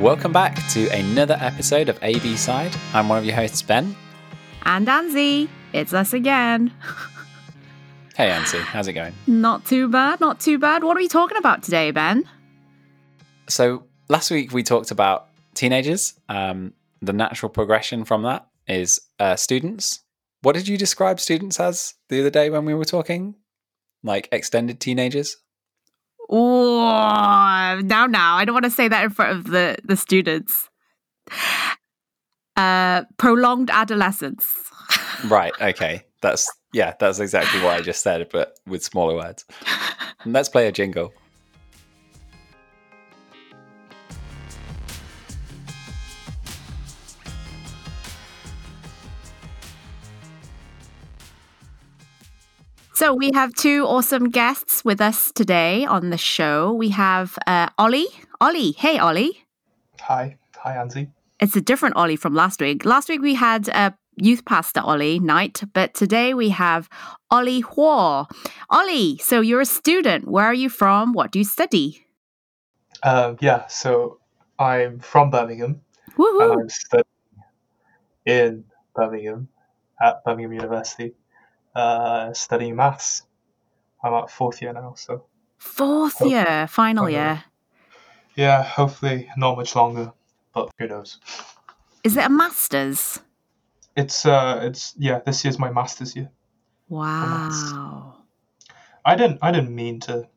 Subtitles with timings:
[0.00, 2.76] Welcome back to another episode of AB Side.
[2.92, 3.96] I'm one of your hosts, Ben.
[4.66, 6.72] And Anzi, it's us again.
[8.14, 9.12] Hey, Ansi, how's it going?
[9.26, 10.82] Not too bad, not too bad.
[10.82, 12.24] What are we talking about today, Ben?
[13.46, 16.14] So, last week we talked about teenagers.
[16.30, 20.00] Um, the natural progression from that is uh, students.
[20.40, 23.34] What did you describe students as the other day when we were talking?
[24.02, 25.36] Like extended teenagers?
[26.28, 28.36] Oh, now, now.
[28.36, 30.68] I don't want to say that in front of the, the students.
[32.56, 34.46] Uh, prolonged adolescence.
[35.28, 35.52] right.
[35.60, 36.02] Okay.
[36.22, 39.44] That's, yeah, that's exactly what I just said, but with smaller words.
[40.24, 41.12] Let's play a jingle.
[53.06, 56.72] So we have two awesome guests with us today on the show.
[56.72, 58.08] We have uh, Ollie.
[58.40, 59.44] Ollie, hey Ollie.
[60.00, 61.12] Hi, hi Anzi.
[61.38, 62.84] It's a different Ollie from last week.
[62.84, 66.88] Last week we had a youth pastor Ollie Knight, but today we have
[67.30, 68.28] Ollie Huo.
[68.70, 70.26] Ollie, so you're a student.
[70.26, 71.12] Where are you from?
[71.12, 72.04] What do you study?
[73.04, 74.18] Um, yeah, so
[74.58, 75.80] I'm from Birmingham
[76.18, 76.42] Woohoo!
[76.42, 77.06] and I'm studying
[78.24, 78.64] in
[78.96, 79.46] Birmingham
[80.02, 81.14] at Birmingham University,
[81.76, 83.22] uh, studying maths.
[84.02, 85.24] I'm at fourth year now, so
[85.58, 87.44] Fourth year, final Final year.
[88.34, 90.12] yeah, hopefully not much longer,
[90.54, 91.18] but who knows?
[92.04, 93.20] Is it a master's?
[93.96, 96.30] It's uh, it's yeah, this year's my master's year.
[96.88, 98.14] Wow.
[99.04, 100.28] I didn't I didn't mean to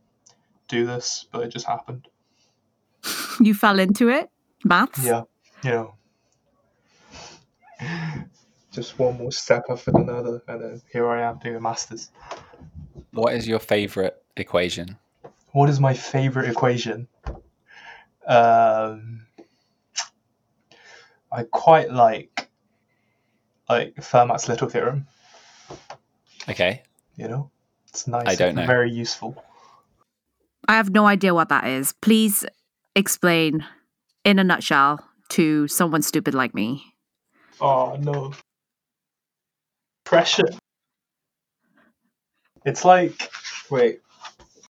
[0.67, 2.07] do this, but it just happened.
[3.41, 4.29] You fell into it?
[4.65, 5.05] Maths?
[5.05, 5.23] Yeah,
[5.63, 5.93] you know,
[8.71, 12.11] just one more step after another, and then here I am doing a master's.
[13.11, 14.97] What is your favorite equation?
[15.51, 17.07] What is my favorite equation?
[18.27, 19.25] Um,
[21.31, 22.49] I quite like
[23.67, 25.07] like Fermat's little theorem.
[26.47, 26.83] Okay.
[27.15, 27.51] You know,
[27.87, 28.27] it's nice.
[28.27, 28.65] I don't and know.
[28.67, 29.43] Very useful.
[30.67, 31.93] I have no idea what that is.
[32.01, 32.45] Please
[32.95, 33.65] explain
[34.23, 34.99] in a nutshell
[35.29, 36.83] to someone stupid like me.
[37.61, 38.33] Oh no,
[40.09, 40.49] pressure.
[42.65, 43.31] It's like
[43.69, 44.01] wait,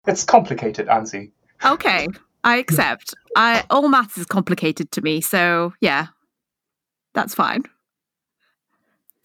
[0.07, 1.31] it's complicated, Anzi.
[1.63, 2.07] Okay,
[2.43, 3.13] I accept.
[3.35, 6.07] I all maths is complicated to me, so yeah.
[7.13, 7.63] That's fine.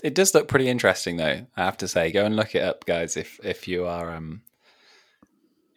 [0.03, 1.47] It does look pretty interesting, though.
[1.57, 3.17] I have to say, go and look it up, guys.
[3.17, 4.43] If if you are um,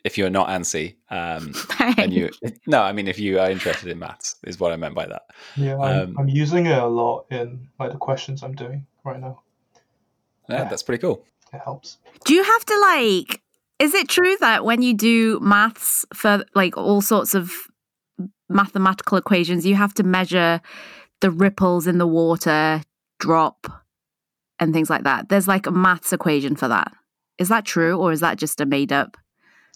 [0.04, 1.54] if you're not ANSI, um,
[1.98, 2.30] and you
[2.68, 5.24] no, I mean if you are interested in maths, is what I meant by that.
[5.56, 9.20] Yeah, I'm, Um, I'm using it a lot in like the questions I'm doing right
[9.20, 9.42] now.
[10.50, 10.70] Yeah, Yeah.
[10.70, 11.24] that's pretty cool.
[11.54, 11.98] It helps.
[12.26, 13.42] Do you have to like
[13.78, 17.52] is it true that when you do maths for like all sorts of
[18.48, 20.62] mathematical equations, you have to measure
[21.20, 22.82] the ripples in the water
[23.20, 23.68] drop
[24.60, 25.28] and things like that?
[25.28, 26.94] There's like a maths equation for that.
[27.38, 29.18] Is that true or is that just a made up?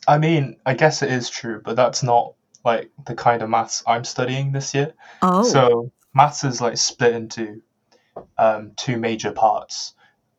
[0.08, 3.84] I mean, I guess it is true, but that's not like the kind of maths
[3.86, 4.94] I'm studying this year.
[5.22, 5.44] Oh.
[5.44, 7.62] So maths is like split into
[8.38, 9.94] um, two major parts.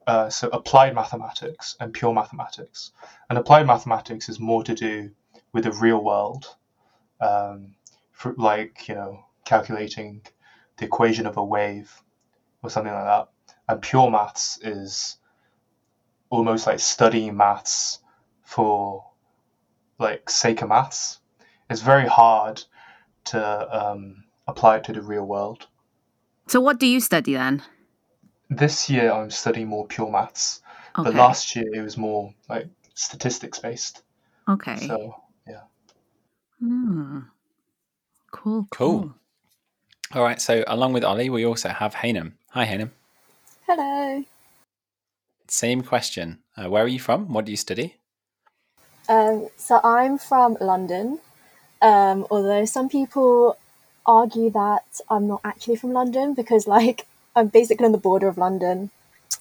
[0.06, 2.92] Uh, so applied mathematics and pure mathematics.
[3.28, 5.10] And applied mathematics is more to do
[5.52, 6.46] with the real world,
[7.20, 7.74] um,
[8.12, 10.22] for, like you know calculating
[10.78, 12.02] the equation of a wave
[12.62, 13.28] or something like that.
[13.68, 15.16] And pure maths is
[16.30, 17.98] almost like studying maths
[18.42, 19.04] for
[19.98, 21.20] like sake of maths.
[21.68, 22.62] It's very hard
[23.26, 25.68] to um, apply it to the real world.
[26.48, 27.62] so what do you study then?
[28.50, 30.60] This year I'm studying more pure maths,
[30.98, 31.08] Okay.
[31.10, 34.02] but last year it was more like statistics based.
[34.48, 34.76] okay.
[34.76, 35.14] So
[35.46, 35.62] yeah.
[36.58, 37.20] Hmm.
[38.32, 39.00] Cool, Cool.
[39.02, 39.14] cool.
[40.14, 40.40] All right.
[40.40, 42.34] So along with Ollie, we also have Hainam.
[42.50, 42.90] Hi, Hainam.
[43.66, 44.24] Hello.
[45.48, 46.38] Same question.
[46.56, 47.32] Uh, where are you from?
[47.32, 47.96] What do you study?
[49.08, 51.18] Um, so I'm from London,
[51.82, 53.56] um, although some people
[54.06, 58.38] argue that I'm not actually from London because, like, I'm basically on the border of
[58.38, 58.90] London,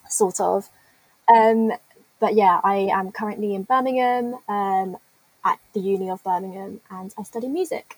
[0.08, 0.70] sort of.
[1.34, 1.72] Um,
[2.20, 4.98] but yeah, I am currently in Birmingham um,
[5.44, 7.98] at the Uni of Birmingham and I study music.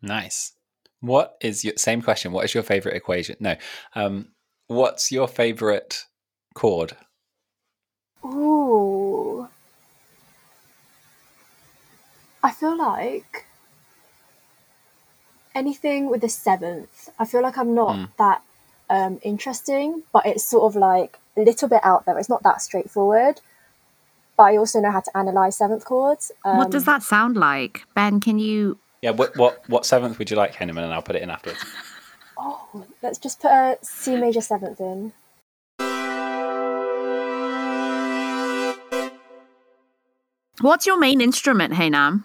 [0.00, 0.52] Nice.
[1.00, 2.32] What is your same question?
[2.32, 3.36] What is your favorite equation?
[3.40, 3.56] No.
[3.94, 4.28] Um,
[4.66, 6.04] what's your favorite
[6.54, 6.96] chord?
[8.24, 9.48] Ooh.
[12.42, 13.46] I feel like
[15.54, 17.08] anything with the seventh.
[17.18, 18.08] I feel like I'm not Mm.
[18.18, 18.42] that
[18.90, 22.18] um, interesting, but it's sort of like a little bit out there.
[22.18, 23.40] It's not that straightforward.
[24.36, 26.32] But I also know how to analyze seventh chords.
[26.44, 27.84] Um, what does that sound like?
[27.94, 31.16] Ben, can you Yeah, what what what seventh would you like, Henneman, and I'll put
[31.16, 31.64] it in afterwards.
[32.36, 35.12] Oh, let's just put a C major seventh in.
[40.60, 42.24] What's your main instrument, Hainam?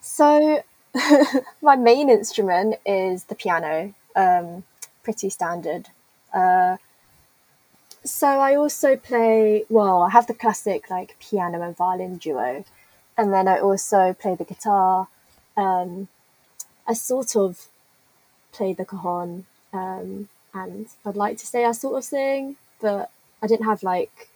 [0.00, 0.62] So,
[1.62, 3.94] my main instrument is the piano.
[4.16, 4.64] Um,
[5.02, 5.88] pretty standard.
[6.32, 6.76] Uh,
[8.04, 9.64] so I also play.
[9.68, 12.64] Well, I have the classic like piano and violin duo,
[13.16, 15.08] and then I also play the guitar.
[15.56, 16.08] Um,
[16.86, 17.68] I sort of
[18.52, 23.10] play the cajon, um, and I'd like to say I sort of sing, but
[23.42, 24.28] I didn't have like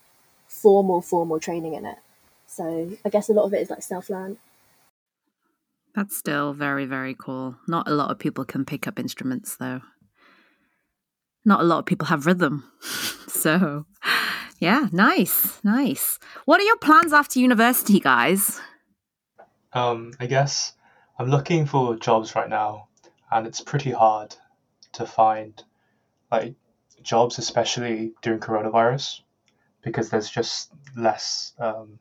[0.48, 1.98] formal formal training in it.
[2.46, 4.36] So I guess a lot of it is like self learned.
[5.94, 7.56] That's still very, very cool.
[7.68, 9.82] Not a lot of people can pick up instruments, though.
[11.44, 12.64] Not a lot of people have rhythm.
[13.28, 13.86] so,
[14.58, 16.18] yeah, nice, nice.
[16.44, 18.60] What are your plans after university, guys?
[19.72, 20.74] Um, I guess
[21.18, 22.88] I'm looking for jobs right now,
[23.30, 24.34] and it's pretty hard
[24.92, 25.62] to find
[26.30, 26.54] like
[27.02, 29.20] jobs, especially during coronavirus,
[29.82, 31.98] because there's just less um,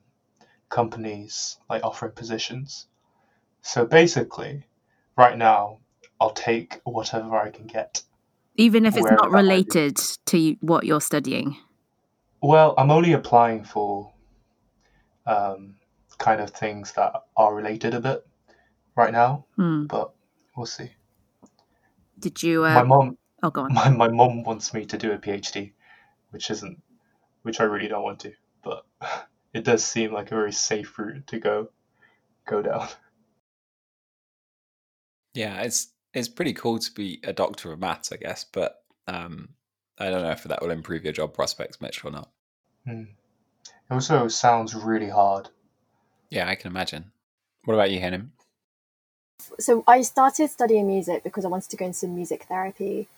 [0.68, 2.86] companies like offering positions.
[3.62, 4.64] So basically,
[5.16, 5.78] right now,
[6.20, 8.02] I'll take whatever I can get.
[8.56, 9.46] Even if it's not that might be.
[9.46, 11.56] related to what you're studying.
[12.42, 14.12] Well, I'm only applying for
[15.26, 15.76] um,
[16.18, 18.26] kind of things that are related a bit
[18.96, 19.86] right now, Hmm.
[19.86, 20.12] but
[20.56, 20.90] we'll see.
[22.18, 22.62] Did you?
[22.62, 23.72] My Uh, mom, oh, go on.
[23.72, 25.72] my my mom wants me to do a PhD,
[26.30, 26.82] which isn't,
[27.42, 28.32] which I really don't want to,
[28.62, 28.84] but
[29.54, 31.70] it does seem like a very safe route to go,
[32.44, 32.88] go down.
[35.34, 39.50] Yeah, it's it's pretty cool to be a doctor of maths, I guess, but um,
[39.98, 42.30] I don't know if that will improve your job prospects much or not.
[42.86, 43.04] Hmm.
[43.64, 45.48] It also sounds really hard.
[46.30, 47.12] Yeah, I can imagine.
[47.64, 48.32] What about you, Henning?
[49.58, 53.08] so I started studying music because I wanted to go into music therapy,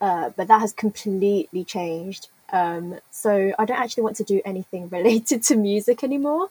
[0.00, 2.28] uh, but that has completely changed.
[2.52, 6.50] Um, so I don't actually want to do anything related to music anymore.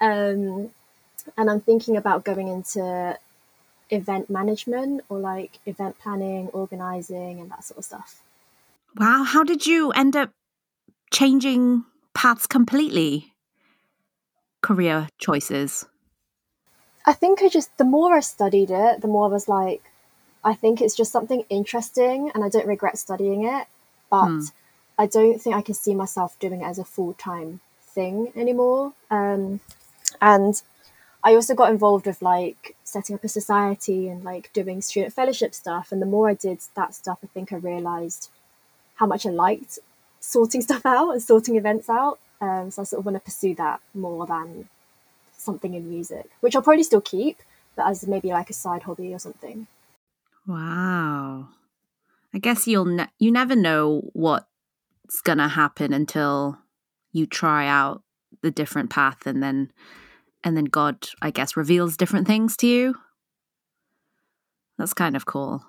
[0.00, 0.70] Um,
[1.36, 3.18] and I'm thinking about going into
[3.90, 8.22] event management or like event planning, organizing, and that sort of stuff.
[8.96, 10.30] Wow, how did you end up
[11.12, 11.84] changing
[12.14, 13.32] paths completely?
[14.62, 15.86] Career choices.
[17.06, 19.82] I think I just, the more I studied it, the more I was like,
[20.44, 23.66] I think it's just something interesting and I don't regret studying it,
[24.10, 24.44] but Hmm.
[24.98, 28.92] I don't think I can see myself doing it as a full time thing anymore.
[29.10, 29.60] Um,
[30.20, 30.60] and
[31.22, 35.54] I also got involved with like setting up a society and like doing student fellowship
[35.54, 35.92] stuff.
[35.92, 38.30] And the more I did that stuff, I think I realized
[38.94, 39.78] how much I liked
[40.20, 42.18] sorting stuff out and sorting events out.
[42.40, 44.68] Um, so I sort of want to pursue that more than
[45.36, 47.42] something in music, which I'll probably still keep,
[47.76, 49.66] but as maybe like a side hobby or something.
[50.46, 51.48] Wow.
[52.32, 56.58] I guess you'll ne- you never know what's gonna happen until
[57.12, 58.02] you try out
[58.42, 59.72] the different path, and then
[60.44, 62.94] and then God, I guess, reveals different things to you.
[64.78, 65.64] That's kind of cool.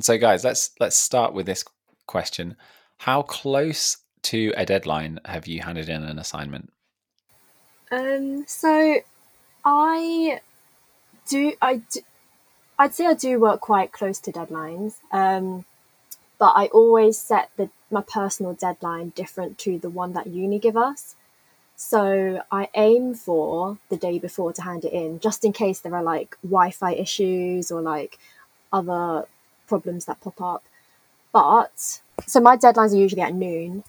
[0.00, 1.64] So, guys, let's let's start with this
[2.06, 2.56] question:
[2.98, 6.72] How close to a deadline have you handed in an assignment?
[7.92, 8.96] Um, so
[9.64, 10.40] I
[11.28, 12.00] do, I do,
[12.78, 14.96] I'd say I do work quite close to deadlines.
[15.12, 15.64] Um,
[16.38, 20.76] but I always set the my personal deadline different to the one that uni give
[20.76, 21.14] us.
[21.76, 25.94] So I aim for the day before to hand it in, just in case there
[25.94, 28.18] are like Wi-Fi issues or like
[28.72, 29.26] other
[29.66, 30.64] problems that pop up.
[31.32, 33.82] But so my deadlines are usually at noon,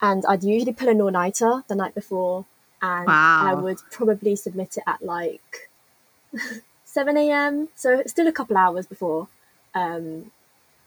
[0.00, 2.46] and I'd usually pull an all-nighter the night before,
[2.80, 5.70] and I would probably submit it at like
[6.84, 7.68] 7 a.m.
[7.74, 9.28] So it's still a couple hours before.
[9.74, 10.30] Um,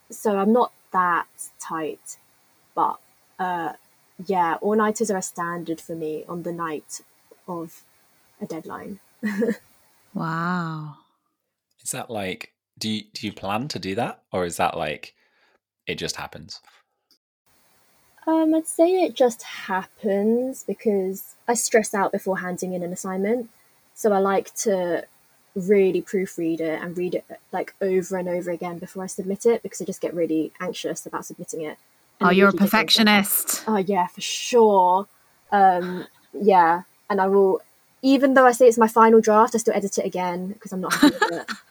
[0.10, 1.28] so I'm not that
[1.60, 2.18] tight,
[2.74, 3.00] but
[3.38, 3.74] uh,
[4.26, 7.02] yeah, all nighters are a standard for me on the night
[7.48, 7.84] of
[8.42, 9.00] a deadline.
[10.14, 10.96] Wow.
[11.84, 15.14] Is that like do you do you plan to do that, or is that like
[15.88, 16.62] it just happens?
[18.28, 23.50] Um, I'd say it just happens because I stress out before handing in an assignment.
[23.96, 25.06] So I like to
[25.56, 29.64] really proofread it and read it like over and over again before I submit it
[29.64, 31.78] because I just get really anxious about submitting it.
[32.20, 33.64] And Oh, you're a usually just ends up- perfectionist.
[33.68, 35.08] Oh yeah, for sure.
[35.52, 37.62] Um, yeah, and I will,
[38.02, 40.82] even though I say it's my final draft, I still edit it again because I'm
[40.82, 41.52] not happy with it.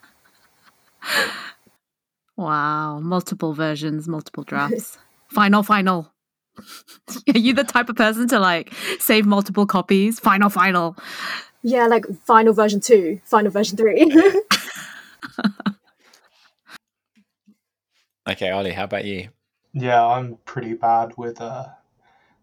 [2.35, 2.99] Wow.
[3.01, 4.97] Multiple versions, multiple drafts.
[5.29, 6.13] final, final.
[7.35, 10.21] Are you the type of person to like save multiple copies?
[10.21, 10.95] Final, final.
[11.63, 14.09] Yeah, like final version two, final version three.
[18.29, 19.29] Okay, Ollie, how about you?
[19.73, 21.67] Yeah, I'm pretty bad with uh,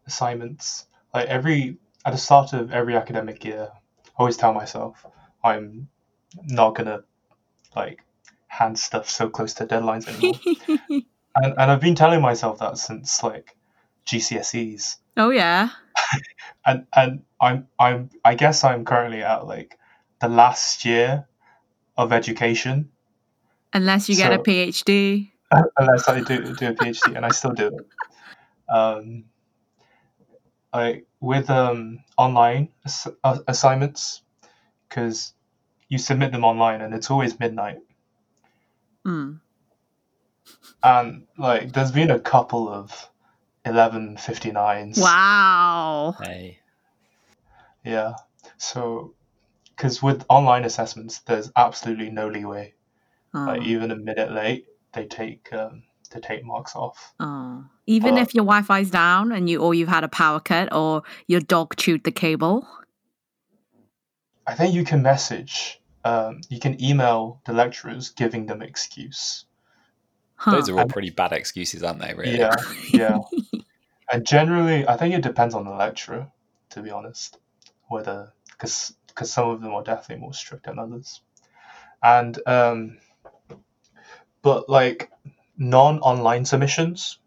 [0.07, 0.87] assignments.
[1.15, 5.05] Like every at the start of every academic year, I always tell myself
[5.43, 5.89] I'm
[6.45, 7.01] not gonna
[7.75, 8.03] like
[8.47, 10.41] hand stuff so close to deadlines anymore.
[11.37, 13.57] and, and I've been telling myself that since like
[14.07, 14.97] GCSEs.
[15.17, 15.71] oh yeah.
[16.65, 19.79] And and I'm I'm I guess I'm currently at like
[20.21, 21.27] the last year
[21.97, 22.91] of education.
[23.73, 25.31] Unless you get a PhD.
[25.51, 27.87] Unless I do do a PhD, and I still do it.
[28.69, 29.25] Um,
[30.75, 34.23] like with um online ass- uh, assignments,
[34.89, 35.35] because
[35.89, 37.79] you submit them online, and it's always midnight.
[39.05, 39.41] Mm.
[40.83, 43.09] And like, there's been a couple of
[43.65, 44.99] eleven fifty nines.
[44.99, 46.15] Wow.
[46.21, 46.61] Hey.
[47.85, 48.15] Yeah.
[48.59, 49.15] So,
[49.71, 52.75] because with online assessments, there's absolutely no leeway.
[53.33, 53.45] Oh.
[53.45, 57.15] Like even a minute late, they take um, they take marks off.
[57.21, 57.65] Oh.
[57.87, 61.03] Even But- if your Wi-Fi's down and you or you've had a power cut or
[61.29, 62.67] your dog chewed the cable.
[64.49, 69.45] I think you can message, um, you can email the lecturers giving them excuse.
[70.37, 70.53] Huh.
[70.53, 72.39] Those are all pretty bad excuses, aren't they, really?
[72.39, 72.55] Yeah,
[72.93, 73.19] yeah.
[74.13, 76.31] and generally, I think it depends on the lecturer,
[76.71, 77.39] to be honest,
[77.89, 81.23] whether because because some of them are definitely more strict than others,
[82.03, 82.99] and um,
[84.47, 85.11] but like
[85.59, 87.19] non-online submissions.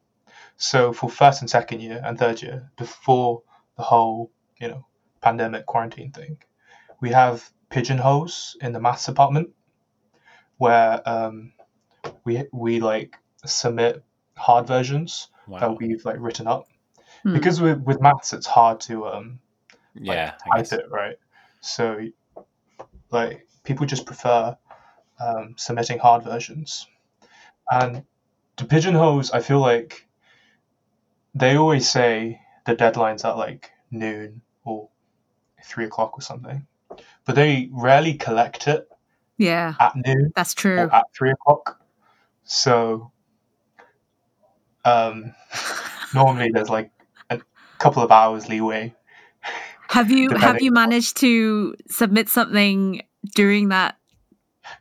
[0.55, 3.43] So for first and second year and third year, before
[3.75, 4.85] the whole you know
[5.19, 6.37] pandemic quarantine thing,
[7.01, 9.49] we have pigeonholes in the maths department
[10.57, 11.51] where um,
[12.23, 14.01] we we like submit
[14.37, 15.59] hard versions Wow.
[15.59, 16.67] that we've like written up
[17.23, 17.33] Hmm.
[17.33, 19.39] because with with maths it's hard to um
[19.93, 21.17] yeah, type it right
[21.59, 21.83] so
[23.11, 24.55] like people just prefer
[25.19, 26.87] um, submitting hard versions
[27.71, 28.03] and
[28.57, 30.07] the pigeonholes i feel like
[31.35, 34.89] they always say the deadline's at like noon or
[35.63, 36.65] three o'clock or something
[37.25, 38.89] but they rarely collect it
[39.39, 40.77] yeah, at noon that's true.
[40.77, 41.81] or at three o'clock.
[42.43, 43.11] So
[44.83, 45.33] um,
[46.13, 46.91] normally there's like
[47.29, 47.39] a
[47.79, 48.93] couple of hours leeway.
[49.87, 53.01] Have you have you managed to submit something
[53.33, 53.97] during that?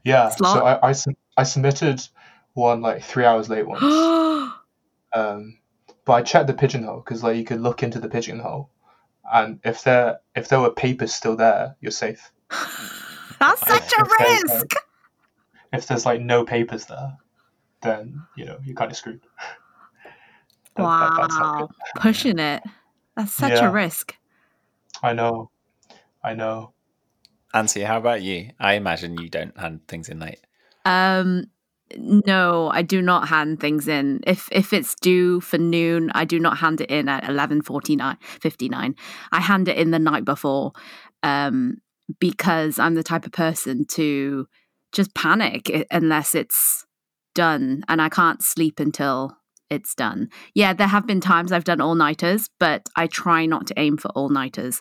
[0.03, 0.59] Yeah, Slot?
[0.59, 0.95] so I, I,
[1.39, 2.07] I submitted
[2.59, 3.83] one like three hours late once.
[5.13, 5.59] um,
[6.05, 8.71] but I checked the pigeonhole because like you could look into the pigeonhole,
[9.33, 12.31] and if there if there were papers still there, you're safe.
[13.41, 14.53] That's such a If there's, risk.
[14.75, 14.85] like-
[15.73, 17.17] if there's like no papers there,
[17.83, 19.21] then you know you're kind of screwed.
[20.77, 22.01] That- that- that's not Wow, good.
[22.03, 22.63] pushing it.
[23.17, 23.69] That's such Yeah.
[23.69, 24.17] a risk.
[25.03, 25.51] I know,
[26.23, 26.73] I know.
[27.55, 28.51] Ansi, how about you?
[28.61, 30.41] I imagine you don't hand things in late.
[30.85, 31.47] Um,
[31.97, 34.21] no, I do not hand things in.
[34.27, 37.97] If if it's due for noon, I do not hand it in at eleven forty
[37.97, 38.95] nine fifty nine.
[39.33, 40.73] I hand it in the night before,
[41.23, 41.79] um,
[42.21, 44.47] because I'm the type of person to
[44.93, 46.87] just panic unless it's
[47.35, 49.37] done, and I can't sleep until
[49.71, 50.29] it's done.
[50.55, 53.99] Yeah, there have been times I've done all nighters, but I try not to aim
[53.99, 54.81] for all nighters.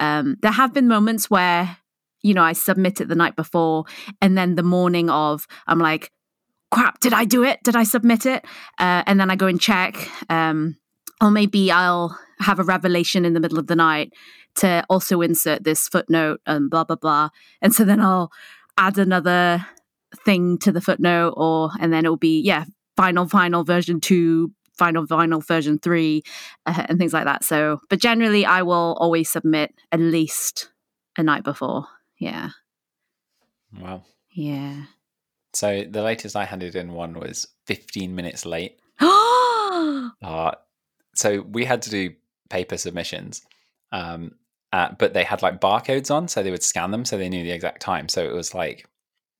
[0.00, 1.78] Um, there have been moments where
[2.22, 3.84] you know I submit it the night before
[4.20, 6.10] and then the morning of i'm like
[6.74, 7.60] crap did i do it?
[7.62, 8.44] Did i submit it?
[8.78, 10.76] Uh, and then i go and check um,
[11.20, 14.12] or maybe i'll have a revelation in the middle of the night
[14.56, 17.28] to also insert this footnote and blah blah blah.
[17.62, 18.30] And so then i'll
[18.76, 19.64] add another
[20.24, 22.64] thing to the footnote or and then it'll be yeah
[22.96, 26.22] final final version two final final version three
[26.66, 27.44] uh, and things like that.
[27.44, 30.70] So but generally i will always submit at least
[31.16, 31.86] a night before.
[32.18, 32.50] Yeah.
[33.80, 34.04] Wow.
[34.30, 34.84] yeah
[35.54, 38.78] So the latest I handed in one was 15 minutes late.
[39.00, 40.52] oh Uh,
[41.14, 42.14] so we had to do
[42.50, 43.42] paper submissions,
[43.92, 44.32] um,
[44.72, 47.44] uh, but they had like barcodes on, so they would scan them, so they knew
[47.44, 48.08] the exact time.
[48.08, 48.86] So it was like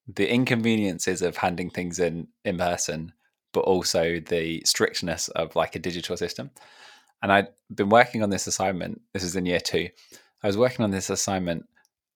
[0.06, 3.12] the inconveniences of handing things in in person,
[3.52, 6.50] but also the strictness of like a digital system.
[7.22, 9.00] And I'd been working on this assignment.
[9.12, 9.88] This is in year two.
[10.42, 11.66] I was working on this assignment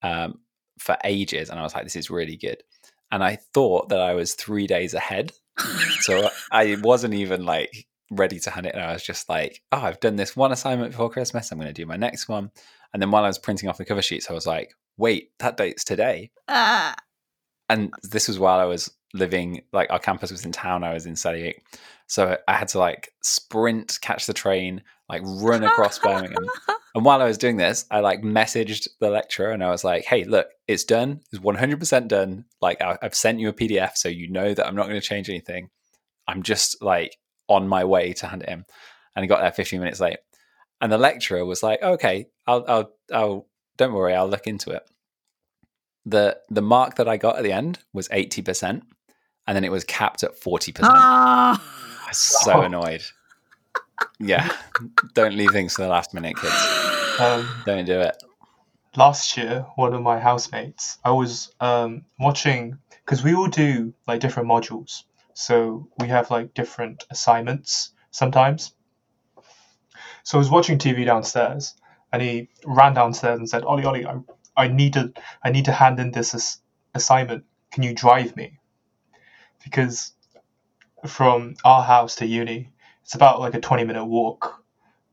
[0.03, 0.39] um,
[0.77, 2.63] for ages, and I was like, "This is really good."
[3.11, 5.31] And I thought that I was three days ahead
[6.01, 8.75] so I wasn't even like ready to hand it.
[8.75, 8.81] in.
[8.81, 11.51] I was just like, oh, I've done this one assignment before Christmas.
[11.51, 12.51] I'm going to do my next one.
[12.93, 15.57] And then while I was printing off the cover sheets, I was like, wait, that
[15.57, 16.31] date's today.
[16.47, 16.93] uh,
[17.69, 20.83] And this was while I was living, like our campus was in town.
[20.83, 21.53] I was in Selly.
[22.07, 26.47] So I had to like sprint, catch the train, like run across Birmingham.
[26.95, 30.05] And while I was doing this, I like messaged the lecturer and I was like,
[30.05, 31.21] "Hey, look, it's done.
[31.31, 32.45] It's one hundred percent done.
[32.61, 35.07] Like I, I've sent you a PDF, so you know that I'm not going to
[35.07, 35.69] change anything.
[36.27, 37.15] I'm just like
[37.47, 38.65] on my way to hand it in."
[39.15, 40.17] And he got there fifteen minutes late.
[40.81, 43.47] And the lecturer was like, "Okay, I'll, I'll, I'll.
[43.77, 44.83] Don't worry, I'll look into it."
[46.05, 48.83] the The mark that I got at the end was eighty percent,
[49.45, 50.91] and then it was capped at forty percent.
[50.95, 51.63] Ah.
[52.03, 53.03] I was so annoyed.
[54.19, 54.49] Yeah,
[55.13, 56.53] don't leave things to the last minute, kids.
[57.19, 58.15] Um, Don't do it.
[58.95, 64.19] last year, one of my housemates, I was um, watching because we all do like
[64.19, 65.03] different modules,
[65.33, 68.73] so we have like different assignments sometimes.
[70.23, 71.75] So I was watching TV downstairs,
[72.13, 74.17] and he ran downstairs and said, "Ollie, Ollie, I,
[74.55, 75.13] I need to,
[75.43, 76.61] I need to hand in this ass-
[76.93, 77.45] assignment.
[77.71, 78.59] Can you drive me?
[79.63, 80.13] Because
[81.07, 82.71] from our house to uni,
[83.09, 84.63] it's about like a twenty-minute walk,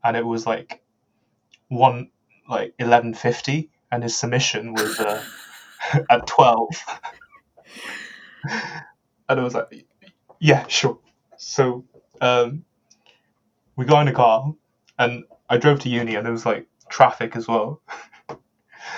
[0.03, 0.83] and it was like
[1.69, 2.11] one
[2.47, 5.23] like eleven fifty, and his submission was uh,
[6.11, 6.69] at twelve.
[9.27, 9.87] and I was like,
[10.39, 10.99] "Yeah, sure."
[11.37, 11.85] So
[12.21, 12.65] um,
[13.75, 14.53] we got in a car,
[14.99, 17.81] and I drove to uni, and there was like traffic as well.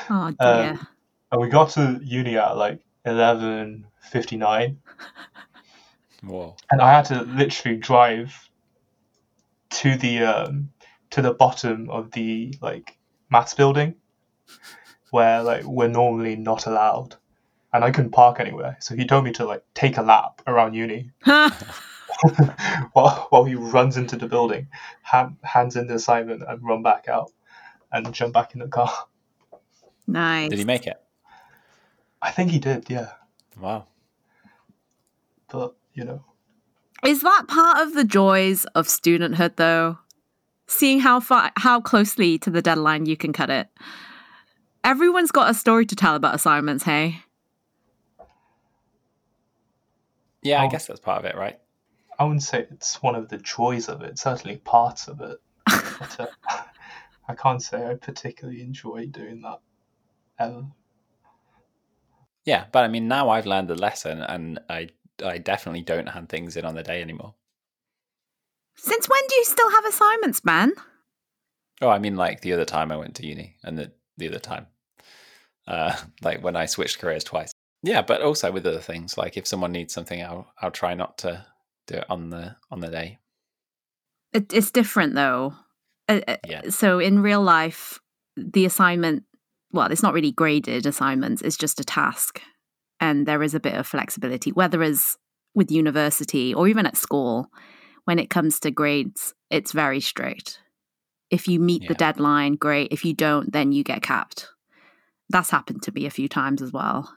[0.09, 0.71] Oh dear.
[0.71, 0.87] Um,
[1.31, 4.79] and we got to uni at like eleven fifty nine,
[6.21, 6.55] Whoa.
[6.69, 8.48] and I had to literally drive
[9.79, 10.69] to the um,
[11.09, 12.97] to the bottom of the like
[13.29, 13.95] maths building
[15.11, 17.15] where like we're normally not allowed
[17.71, 20.73] and I couldn't park anywhere so he told me to like take a lap around
[20.73, 21.11] uni
[22.93, 24.67] while, while he runs into the building
[25.01, 27.31] hand, hands in the assignment and run back out
[27.93, 28.93] and jump back in the car
[30.07, 30.49] nice.
[30.49, 30.97] Did he make it?
[32.21, 33.11] I think he did yeah
[33.57, 33.87] Wow.
[35.49, 36.25] but you know
[37.05, 39.97] Is that part of the joys of studenthood, though?
[40.67, 43.67] Seeing how far, how closely to the deadline you can cut it.
[44.83, 46.83] Everyone's got a story to tell about assignments.
[46.83, 47.23] Hey,
[50.41, 50.69] Yeah, I Oh.
[50.69, 51.59] guess that's part of it, right?
[52.17, 56.19] I wouldn't say it's one of the joys of it certainly parts of it but
[56.19, 56.27] uh,
[57.29, 59.59] I can't say I particularly enjoy doing that
[60.37, 60.65] ever
[62.45, 64.89] Yeah, but I mean, now I've learned the lesson, and I
[65.23, 67.35] I definitely don't hand things in on the day anymore.
[68.75, 70.71] since when do you still have assignments, man?
[71.81, 74.39] Oh, I mean, like the other time I went to uni, and the the other
[74.39, 74.67] time,
[75.67, 77.51] uh, like when I switched careers twice.
[77.81, 81.17] Yeah, but also with other things, like if someone needs something, I'll I'll try not
[81.19, 81.45] to
[81.87, 83.19] do it on the on the day.
[84.33, 85.53] It, it's different though.
[86.07, 86.69] Uh, uh, Yeah.
[86.69, 87.99] So in real life,
[88.35, 89.23] the assignment,
[89.71, 91.41] well, it's not really graded assignments.
[91.41, 92.41] It's just a task,
[92.99, 94.51] and there is a bit of flexibility.
[94.51, 95.17] whether Whereas
[95.55, 97.47] with university or even at school,
[98.05, 100.59] when it comes to grades, it's very strict.
[101.29, 102.91] If you meet the deadline, great.
[102.91, 104.47] If you don't, then you get capped.
[105.29, 107.13] That's happened to me a few times as well.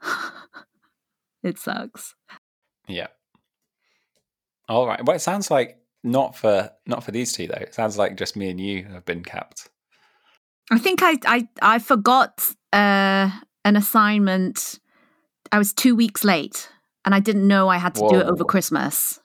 [1.42, 2.14] it sucks.
[2.88, 3.08] Yeah.
[4.68, 5.04] All right.
[5.04, 7.60] Well, it sounds like not for not for these two though.
[7.60, 9.68] It sounds like just me and you have been capped.
[10.70, 12.40] I think I I I forgot
[12.72, 13.30] uh,
[13.64, 14.78] an assignment.
[15.52, 16.68] I was two weeks late,
[17.04, 19.20] and I didn't know I had to do it over Christmas.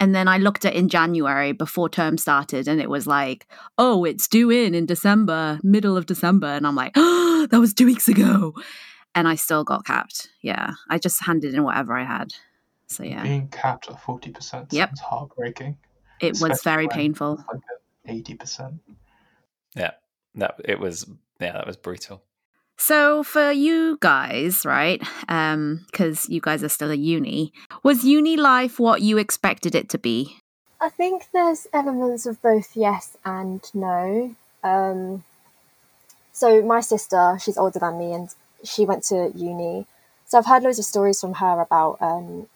[0.00, 3.46] And then I looked at it in January before term started, and it was like,
[3.78, 7.74] "Oh, it's due in in December, middle of December," and I'm like, "Oh, that was
[7.74, 8.54] two weeks ago,"
[9.16, 10.28] and I still got capped.
[10.40, 12.32] Yeah, I just handed in whatever I had.
[12.86, 14.88] So yeah, Being capped at forty percent Yep.
[14.90, 15.76] sounds heartbreaking.
[16.20, 17.44] it was very painful.
[17.52, 17.60] Like
[18.06, 18.74] eighty percent.
[19.74, 19.92] Yeah.
[20.36, 21.10] That it was.
[21.40, 22.22] Yeah, that was brutal.
[22.78, 25.02] So for you guys, right?
[25.28, 29.88] Um, because you guys are still at uni, was uni life what you expected it
[29.90, 30.36] to be?
[30.80, 34.36] I think there's elements of both yes and no.
[34.62, 35.24] Um,
[36.32, 39.86] so my sister, she's older than me, and she went to uni.
[40.26, 42.46] So I've heard loads of stories from her about um,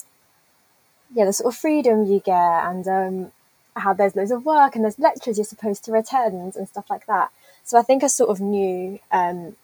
[1.12, 3.32] yeah, the sort of freedom you get, and um,
[3.74, 7.06] how there's loads of work and there's lectures you're supposed to attend and stuff like
[7.06, 7.30] that.
[7.64, 9.56] So I think I sort of knew um,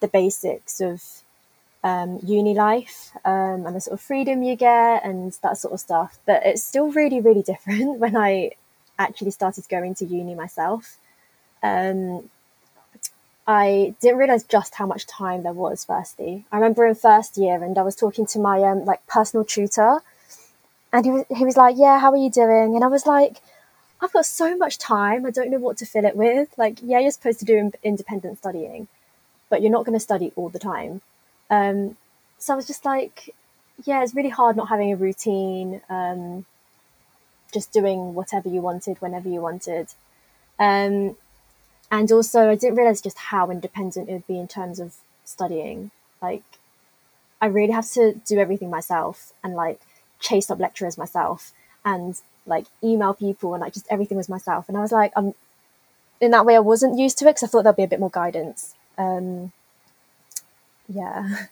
[0.00, 1.02] the basics of
[1.84, 5.80] um, uni life um, and the sort of freedom you get and that sort of
[5.80, 6.18] stuff.
[6.26, 8.52] But it's still really, really different when I
[8.98, 10.96] actually started going to uni myself.
[11.62, 12.30] Um,
[13.46, 15.84] I didn't realize just how much time there was.
[15.84, 19.44] Firstly, I remember in first year, and I was talking to my um, like personal
[19.44, 20.00] tutor,
[20.92, 23.40] and he was he was like, "Yeah, how are you doing?" And I was like,
[24.00, 25.24] "I've got so much time.
[25.24, 26.48] I don't know what to fill it with.
[26.58, 28.88] Like, yeah, you're supposed to do in- independent studying,
[29.50, 31.00] but you're not going to study all the time."
[31.50, 31.96] Um,
[32.38, 33.34] so I was just like,
[33.84, 36.46] "Yeah, it's really hard not having a routine." Um,
[37.52, 39.88] just doing whatever you wanted whenever you wanted.
[40.58, 41.16] Um,
[41.90, 45.90] and also, I didn't realize just how independent it would be in terms of studying.
[46.20, 46.42] Like,
[47.40, 49.80] I really have to do everything myself and like
[50.20, 51.52] chase up lecturers myself
[51.84, 54.68] and like email people and like just everything was myself.
[54.68, 55.34] And I was like, I'm
[56.20, 58.00] in that way, I wasn't used to it because I thought there'd be a bit
[58.00, 58.74] more guidance.
[58.98, 59.52] Um,
[60.88, 61.46] yeah.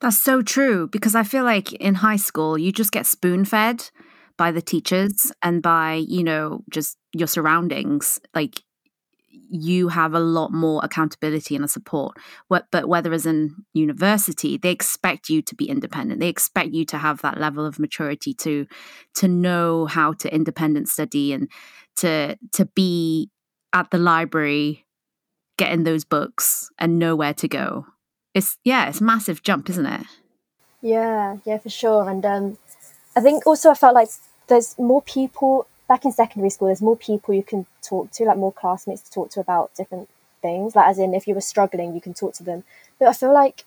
[0.00, 3.90] That's so true because I feel like in high school, you just get spoon fed
[4.36, 8.20] by the teachers and by, you know, just your surroundings.
[8.34, 8.62] Like
[9.54, 12.16] you have a lot more accountability and a support.
[12.48, 16.20] But whether as in university, they expect you to be independent.
[16.20, 18.66] They expect you to have that level of maturity to
[19.16, 21.48] to know how to independent study and
[21.96, 23.30] to to be
[23.74, 24.86] at the library
[25.56, 27.86] getting those books and know where to go.
[28.34, 30.06] It's yeah, it's a massive jump, isn't it?
[30.80, 32.08] Yeah, yeah, for sure.
[32.08, 32.58] And um,
[33.16, 34.08] I think also I felt like
[34.48, 36.68] there's more people back in secondary school.
[36.68, 40.08] There's more people you can talk to, like more classmates to talk to about different
[40.40, 40.74] things.
[40.74, 42.64] Like as in, if you were struggling, you can talk to them.
[42.98, 43.64] But I feel like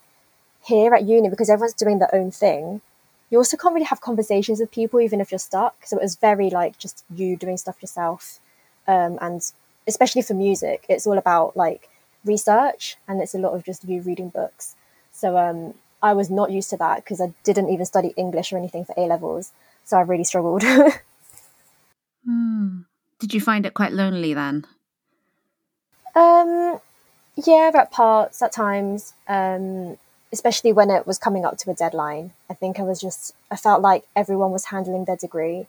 [0.66, 2.82] here at uni, because everyone's doing their own thing,
[3.30, 5.86] you also can't really have conversations with people, even if you're stuck.
[5.86, 8.40] So it was very like just you doing stuff yourself,
[8.88, 9.42] um, and
[9.88, 11.90] especially for music, it's all about like
[12.24, 14.76] research and it's a lot of just you reading books.
[15.12, 18.58] So um, I was not used to that because I didn't even study English or
[18.58, 19.52] anything for A levels.
[19.84, 20.64] So I really struggled.
[22.26, 22.80] hmm.
[23.20, 24.66] Did you find it quite lonely then?
[26.16, 26.80] Um,
[27.36, 29.98] yeah, at parts, at times, um,
[30.32, 32.34] especially when it was coming up to a deadline.
[32.50, 35.68] I think I was just, I felt like everyone was handling their degree.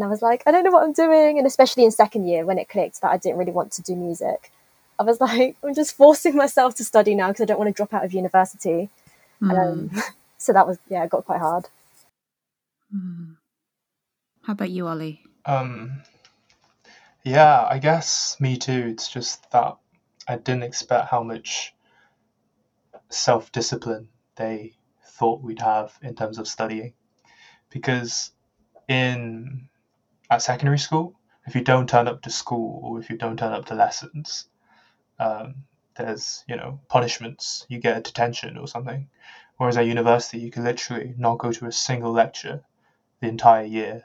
[0.00, 1.36] And I was like, I don't know what I'm doing.
[1.36, 3.94] And especially in second year when it clicked that I didn't really want to do
[3.94, 4.50] music.
[4.98, 7.74] I was like, I'm just forcing myself to study now because I don't want to
[7.74, 8.88] drop out of university.
[9.42, 9.58] Mm.
[9.58, 10.02] Um,
[10.38, 11.68] so that was, yeah, it got quite hard.
[12.94, 13.36] Mm.
[14.44, 15.22] How about you, Ollie?
[15.44, 16.00] Um,
[17.22, 18.86] yeah, I guess me too.
[18.90, 19.76] It's just that
[20.26, 21.74] I didn't expect how much
[23.10, 24.72] self discipline they
[25.04, 26.94] thought we'd have in terms of studying.
[27.68, 28.30] Because
[28.88, 29.68] in
[30.30, 31.14] at secondary school,
[31.46, 34.46] if you don't turn up to school or if you don't turn up to lessons,
[35.18, 35.56] um,
[35.96, 37.66] there's you know punishments.
[37.68, 39.08] You get a detention or something.
[39.56, 42.62] Whereas at university, you can literally not go to a single lecture
[43.20, 44.02] the entire year,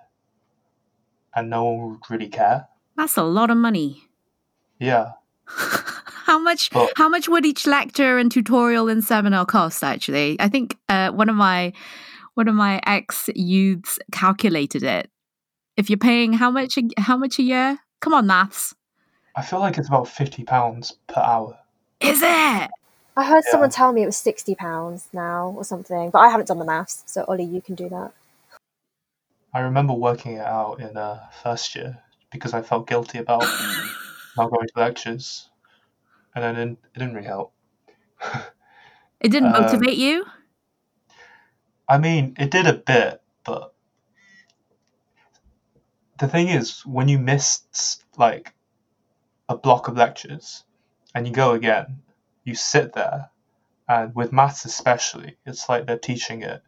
[1.34, 2.68] and no one would really care.
[2.98, 4.04] That's a lot of money.
[4.80, 5.12] Yeah.
[5.48, 6.72] how much?
[6.72, 9.84] But, how much would each lecture and tutorial and seminar cost?
[9.84, 11.72] Actually, I think uh, one of my
[12.34, 15.10] one of my ex youths calculated it.
[15.78, 16.78] If you're paying how much?
[16.98, 17.80] How much a year?
[18.00, 18.74] Come on, maths.
[19.36, 21.58] I feel like it's about fifty pounds per hour.
[22.00, 22.70] Is it?
[23.18, 23.52] I heard yeah.
[23.52, 26.66] someone tell me it was sixty pounds now or something, but I haven't done the
[26.66, 27.04] maths.
[27.06, 28.14] So Ollie, you can do that.
[29.54, 32.00] I remember working it out in uh, first year
[32.32, 33.42] because I felt guilty about
[34.38, 35.50] not going to lectures,
[36.34, 37.54] and then it didn't really help.
[39.20, 40.26] it didn't um, motivate you.
[41.88, 43.75] I mean, it did a bit, but
[46.20, 47.64] the thing is, when you miss
[48.18, 48.54] like
[49.50, 50.64] a block of lectures
[51.14, 52.02] and you go again,
[52.44, 53.30] you sit there,
[53.88, 56.62] and with maths especially, it's like they're teaching it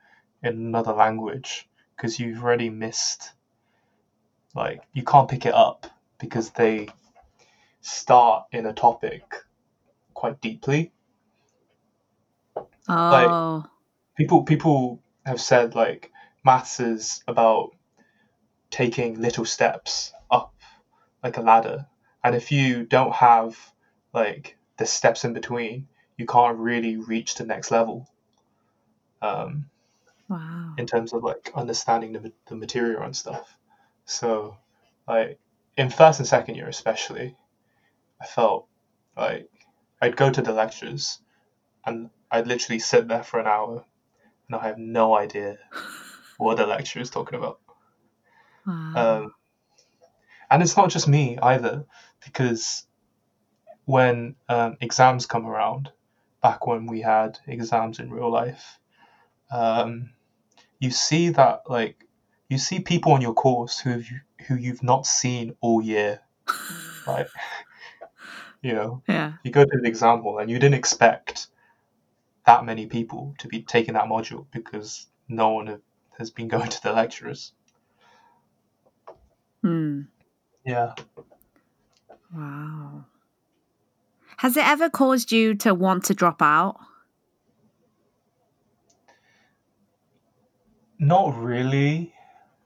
[0.44, 3.32] in another language because you've already missed,
[4.54, 5.88] like, you can't pick it up
[6.20, 6.90] because they
[7.82, 9.24] start in a topic
[10.14, 10.92] quite deeply.
[12.90, 13.64] Oh.
[13.64, 13.70] Like,
[14.16, 16.12] people people have said like
[16.44, 17.76] maths is about
[18.70, 20.54] taking little steps up
[21.24, 21.88] like a ladder.
[22.24, 23.58] And if you don't have
[24.14, 28.10] like the steps in between you can't really reach the next level.
[29.22, 29.70] Um,
[30.30, 30.74] wow.
[30.78, 33.58] in terms of like understanding the, the material and stuff.
[34.06, 34.58] So
[35.08, 35.40] like
[35.78, 37.36] in first and second year especially
[38.22, 38.68] i felt
[39.16, 39.50] like
[40.02, 41.20] i'd go to the lectures
[41.86, 43.86] and i'd literally sit there for an hour
[44.48, 45.58] and i have no idea
[46.38, 47.60] what the lecturer is talking about
[48.68, 49.22] wow.
[49.22, 49.34] um,
[50.52, 51.86] and it's not just me either
[52.24, 52.86] because
[53.86, 55.92] when um, exams come around,
[56.42, 58.80] back when we had exams in real life,
[59.52, 60.12] um,
[60.80, 62.06] you see that like
[62.50, 64.02] you see people on your course who
[64.48, 66.22] who you've not seen all year,
[67.08, 67.30] like
[68.62, 69.34] you know, yeah.
[69.44, 71.48] You go to the example and you didn't expect
[72.46, 75.82] that many people to be taking that module because no one
[76.18, 77.54] has been going to the lecturers.
[79.68, 80.02] Hmm.
[80.66, 80.94] Yeah.
[82.34, 83.06] Wow.
[84.38, 86.78] Has it ever caused you to want to drop out?
[91.00, 92.14] Not really,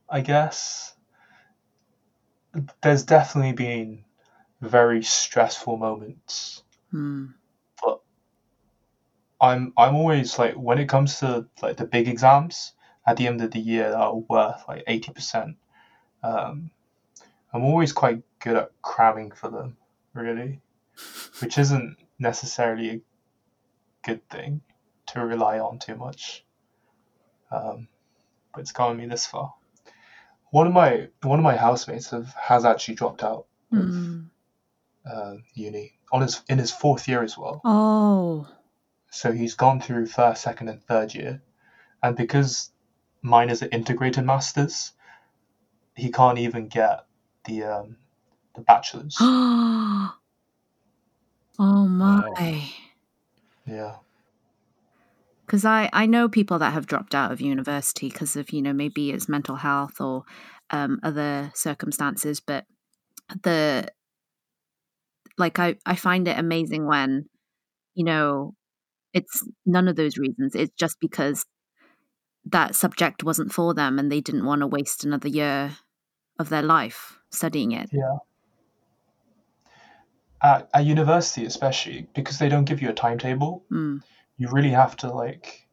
[0.10, 0.96] I guess.
[2.82, 4.04] there's definitely been
[4.62, 7.28] very stressful moments, Hmm.
[7.82, 8.02] but
[9.40, 12.74] I'm I'm always like when it comes to like the big exams
[13.08, 15.58] at the end of the year that are worth like eighty percent.
[16.24, 16.72] Um,
[17.54, 19.78] I'm always quite good at cramming for them,
[20.14, 20.62] really,
[21.40, 23.02] which isn't necessarily a
[24.04, 24.62] good thing
[25.08, 26.46] to rely on too much.
[27.52, 27.88] Um,
[28.54, 29.54] but it's gotten me this far.
[30.52, 34.22] One of my one of my housemates have, has actually dropped out of Hmm.
[35.06, 37.62] uh, uni on his in his fourth year as well.
[37.64, 38.48] Oh.
[39.10, 41.42] So he's gone through first, second, and third year,
[42.04, 42.72] and because
[43.22, 44.94] mine is an integrated masters,
[45.96, 47.06] he can't even get
[47.46, 47.98] the um,
[48.56, 49.18] the bachelor's.
[49.20, 50.16] oh
[51.60, 52.72] my.
[53.66, 53.96] yeah,
[55.46, 58.74] Because I, I know people that have dropped out of university because of, you know,
[58.74, 60.24] maybe it's mental health or
[60.70, 62.40] um, other circumstances.
[62.40, 62.66] But
[63.44, 63.88] the,
[65.38, 67.26] like, I, I find it amazing when,
[67.96, 68.54] you know,
[69.14, 70.56] it's none of those reasons.
[70.56, 71.46] It's just because
[72.46, 75.78] that subject wasn't for them and they didn't want to waste another year
[76.40, 77.90] of their life studying it.
[77.92, 78.18] yeah.
[80.44, 84.02] At, at university, especially because they don't give you a timetable, Mm.
[84.38, 85.68] you really have to like,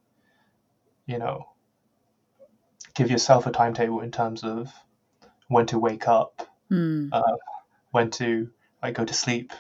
[1.07, 1.49] you know,
[2.95, 4.71] give yourself a timetable in terms of
[5.49, 7.09] when to wake up, Mm.
[7.13, 7.37] uh,
[7.93, 8.51] when to
[8.83, 9.53] like go to sleep,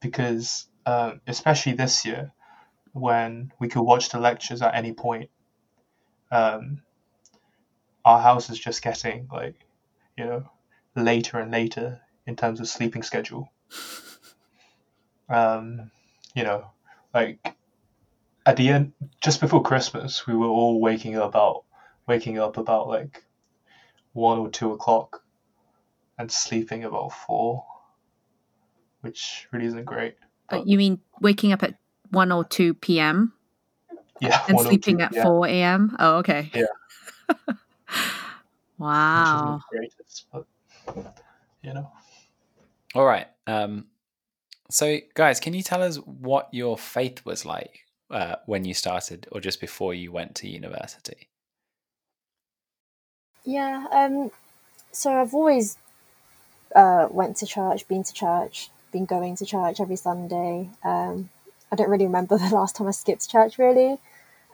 [0.00, 2.32] because um, especially this year,
[2.92, 5.30] when we could watch the lectures at any point,
[6.30, 6.82] um,
[8.04, 9.56] our house is just getting like,
[10.16, 10.50] you know,
[10.94, 13.50] later and later in terms of sleeping schedule.
[15.28, 15.90] Um,
[16.34, 16.70] you know,
[17.12, 17.38] like
[18.46, 21.64] at the end, just before Christmas, we were all waking up about
[22.06, 23.24] waking up about like
[24.12, 25.22] one or two o'clock
[26.18, 27.64] and sleeping about four,
[29.00, 30.16] which really isn't great.
[30.50, 31.74] Uh, you mean waking up at
[32.10, 33.32] 1 or 2 p.m.
[34.20, 35.96] Yeah, and sleeping two, at yeah, 4 a.m.?
[35.98, 36.50] Oh, okay.
[36.54, 36.64] Yeah.
[37.28, 37.48] which
[38.78, 39.34] wow.
[39.34, 40.46] isn't the greatest, but
[41.62, 41.90] you know.
[42.94, 43.26] All right.
[43.46, 43.86] Um,
[44.70, 49.26] so, guys, can you tell us what your faith was like uh, when you started,
[49.32, 51.28] or just before you went to university?
[53.44, 54.30] Yeah, um,
[54.90, 55.76] so I've always
[56.74, 60.70] uh, went to church, been to church, been going to church every Sunday.
[60.82, 61.30] Um,
[61.70, 63.98] I don't really remember the last time I skipped church, really.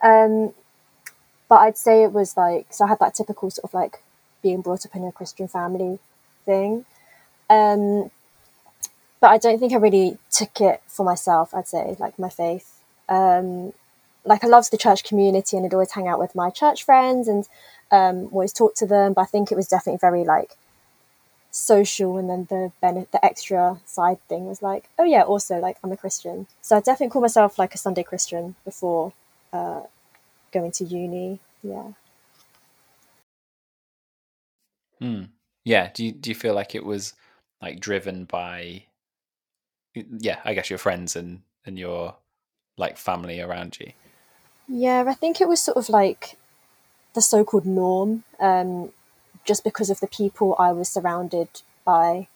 [0.03, 0.53] Um,
[1.47, 4.03] but I'd say it was like, so I had that typical sort of like
[4.41, 5.99] being brought up in a Christian family
[6.45, 6.85] thing.
[7.49, 8.11] Um,
[9.19, 12.81] but I don't think I really took it for myself, I'd say, like my faith.
[13.07, 13.73] Um,
[14.25, 17.27] like I loved the church community and I'd always hang out with my church friends
[17.27, 17.47] and
[17.91, 19.13] um, always talk to them.
[19.13, 20.57] But I think it was definitely very like
[21.51, 25.77] social, and then the bene- the extra side thing was like, oh yeah, also like
[25.83, 29.13] I'm a Christian, so I definitely call myself like a Sunday Christian before
[29.51, 29.81] uh,
[30.51, 31.39] going to uni.
[31.61, 31.91] Yeah,
[34.99, 35.23] Hmm.
[35.65, 35.91] Yeah.
[35.93, 37.13] Do you do you feel like it was
[37.61, 38.85] like driven by,
[39.95, 42.17] yeah, I guess your friends and and your
[42.77, 43.93] like family around you?
[44.67, 45.03] yeah.
[45.07, 46.37] I think it was sort of like
[47.13, 48.91] the so-called norm, um,
[49.45, 51.49] just because of the people I was surrounded
[51.85, 52.27] by.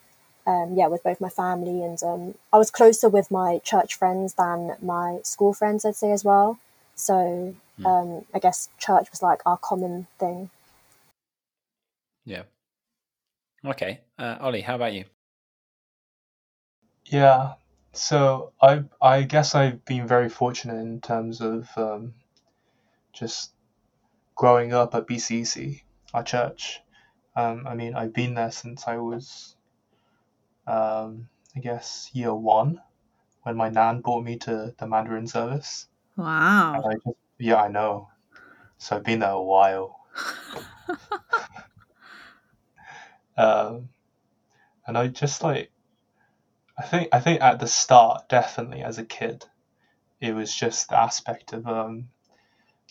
[0.46, 4.34] Um, yeah, with both my family and um, I was closer with my church friends
[4.34, 6.58] than my school friends, I'd say as well.
[6.94, 7.86] So Hmm.
[7.86, 10.50] um, I guess church was like our common thing.
[12.24, 12.42] Yeah.
[13.66, 14.00] Okay.
[14.16, 15.04] Uh, Ollie, how about you?
[17.06, 17.54] Yeah,
[17.92, 22.14] so I I guess I've been very fortunate in terms of um,
[23.12, 23.52] just
[24.36, 25.82] growing up at BCC,
[26.14, 26.80] our church.
[27.34, 29.56] Um, I mean, I've been there since I was,
[30.66, 32.80] um, I guess, year one,
[33.42, 35.88] when my nan brought me to the Mandarin service.
[36.16, 36.82] Wow.
[36.84, 38.08] I just, yeah, I know.
[38.78, 40.00] So I've been there a while.
[43.36, 43.88] Um,
[44.86, 45.70] and I just like,
[46.78, 49.44] I think I think at the start, definitely as a kid,
[50.20, 52.08] it was just the aspect of um,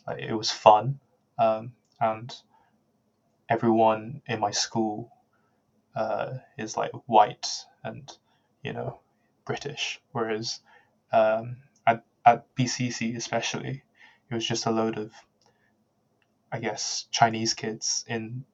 [0.08, 1.00] like it was fun,
[1.38, 2.34] um, and
[3.50, 5.12] everyone in my school
[5.96, 7.48] uh, is like white
[7.84, 8.12] and
[8.64, 9.00] you know
[9.46, 10.60] British, whereas
[11.12, 13.84] um, at at BCC especially,
[14.30, 15.12] it was just a load of
[16.52, 18.46] I guess Chinese kids in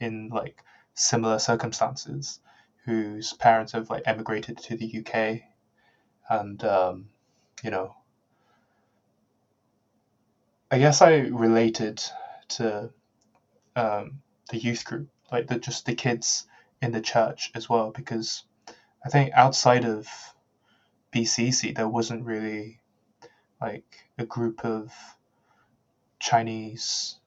[0.00, 0.62] in like
[0.96, 2.40] similar circumstances
[2.84, 5.42] whose parents have like emigrated to the UK
[6.28, 7.08] and um,
[7.62, 7.94] you know
[10.70, 12.02] I guess I related
[12.48, 12.90] to
[13.76, 16.46] um, the youth group like the just the kids
[16.80, 18.44] in the church as well because
[19.04, 20.08] I think outside of
[21.12, 22.80] BCC there wasn't really
[23.60, 24.92] like a group of
[26.18, 27.18] Chinese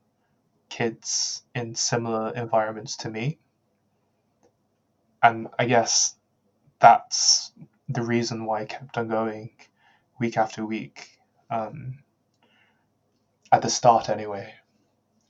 [0.70, 3.40] kids in similar environments to me.
[5.22, 6.16] And I guess
[6.80, 7.52] that's
[7.90, 9.52] the reason why I kept on going
[10.20, 11.10] week after week.
[11.50, 12.00] Um,
[13.52, 14.54] at the start, anyway.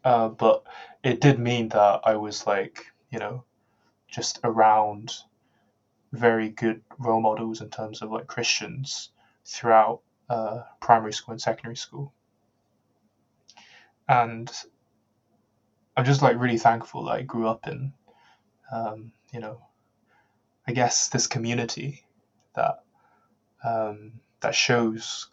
[0.03, 0.63] Uh, but
[1.03, 3.43] it did mean that I was like, you know,
[4.07, 5.13] just around
[6.11, 9.11] very good role models in terms of like Christians
[9.45, 12.13] throughout uh, primary school and secondary school.
[14.07, 14.51] And
[15.95, 17.93] I'm just like really thankful that I grew up in,
[18.71, 19.61] um, you know,
[20.69, 22.05] I guess this community
[22.53, 22.83] that
[23.63, 25.29] um, that shows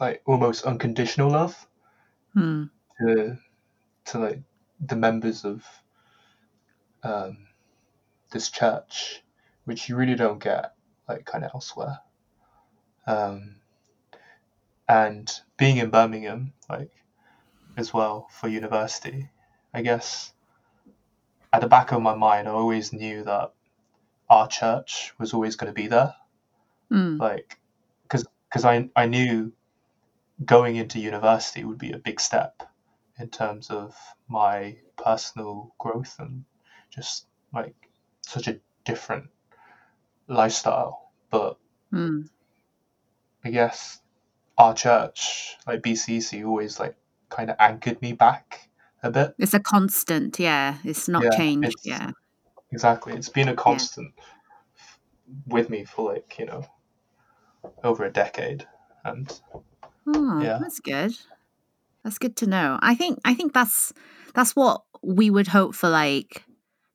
[0.00, 1.68] like almost unconditional love
[2.34, 2.64] Hmm.
[2.98, 3.38] to
[4.06, 4.42] to like
[4.80, 5.64] the members of
[7.02, 7.48] um,
[8.32, 9.22] this church,
[9.64, 10.74] which you really don't get
[11.08, 12.00] like kind of elsewhere.
[13.06, 13.60] Um,
[14.88, 16.90] and being in Birmingham, like
[17.76, 19.30] as well for university,
[19.74, 20.34] I guess
[21.52, 23.53] at the back of my mind, I always knew that
[24.30, 26.14] our church was always going to be there,
[26.90, 27.18] Hmm.
[27.18, 27.58] like
[28.02, 29.52] because because I I knew
[30.44, 32.62] going into university would be a big step
[33.18, 33.96] in terms of
[34.28, 36.44] my personal growth and
[36.90, 37.74] just like
[38.22, 39.30] such a different
[40.28, 41.12] lifestyle.
[41.30, 41.58] But
[41.90, 42.22] Hmm.
[43.44, 44.00] I guess
[44.58, 46.96] our church, like BCC, always like
[47.28, 48.70] kind of anchored me back
[49.02, 49.34] a bit.
[49.38, 50.78] It's a constant, yeah.
[50.84, 52.10] It's not Yeah, changed, it's- yeah.
[52.74, 54.12] Exactly, it's been a constant
[54.76, 54.98] f-
[55.46, 56.66] with me for like you know
[57.84, 58.66] over a decade,
[59.04, 59.32] and
[60.08, 60.58] Oh, Yeah.
[60.60, 61.14] that's good.
[62.02, 62.78] That's good to know.
[62.82, 63.92] I think I think that's
[64.34, 66.44] that's what we would hope for like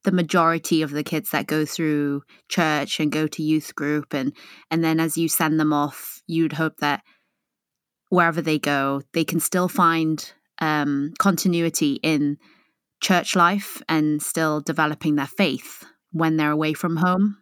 [0.04, 4.34] the majority of the kids that go through church and go to youth group and
[4.70, 7.04] and then as you send them off, you'd hope that
[8.10, 12.38] wherever they go, they can still find um, continuity in
[13.00, 17.38] church life and still developing their faith when they're away from home.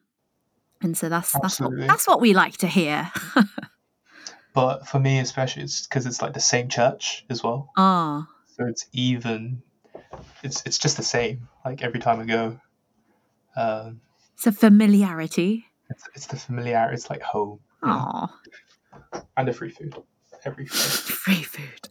[0.82, 3.12] And so that's that's what that's what we like to hear.
[4.54, 7.72] but for me especially, it's because it's like the same church as well.
[7.78, 9.62] oh, so it's even
[10.44, 12.60] it's it's just the same like every time i go
[13.56, 14.00] um
[14.36, 15.66] it's a familiarity.
[15.90, 18.28] it's, it's the familiarity it's like home Oh,
[19.36, 19.96] and the free food
[20.46, 21.90] every free food.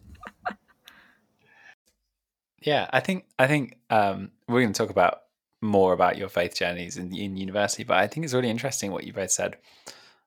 [2.61, 5.21] Yeah, I think I think um, we're going to talk about
[5.63, 9.05] more about your faith journeys in in university, but I think it's really interesting what
[9.05, 9.57] you both said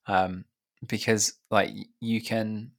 [0.10, 0.46] um,
[0.86, 2.72] because like you can,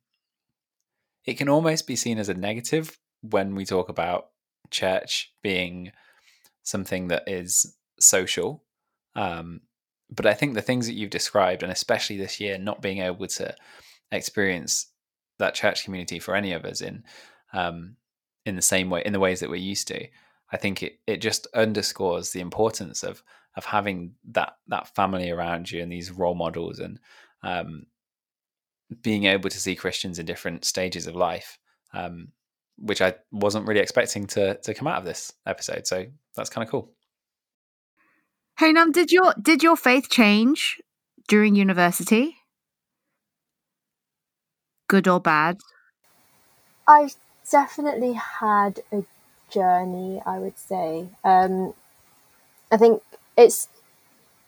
[1.25, 4.29] it can almost be seen as a negative when we talk about
[4.71, 5.93] church being
[6.63, 8.65] something that is social.
[9.15, 9.61] Um,
[10.11, 13.27] but I think the things that you've described, and especially this year, not being able
[13.27, 13.55] to
[14.11, 14.87] experience
[15.39, 17.05] that church community for any of us in
[17.53, 17.97] um,
[18.47, 20.07] in the same way in the ways that we're used to
[20.53, 23.23] i think it, it just underscores the importance of
[23.57, 26.99] of having that that family around you and these role models and
[27.43, 27.87] um,
[29.03, 31.59] being able to see christians in different stages of life
[31.93, 32.29] um,
[32.79, 36.65] which i wasn't really expecting to to come out of this episode so that's kind
[36.65, 36.93] of cool
[38.61, 40.83] Hainam, did your did your faith change
[41.29, 42.37] during university?
[44.87, 45.57] Good or bad?
[46.87, 47.09] I
[47.51, 49.05] definitely had a
[49.51, 50.23] journey.
[50.25, 51.09] I would say.
[51.25, 51.75] Um,
[52.73, 53.03] I think
[53.37, 53.69] it's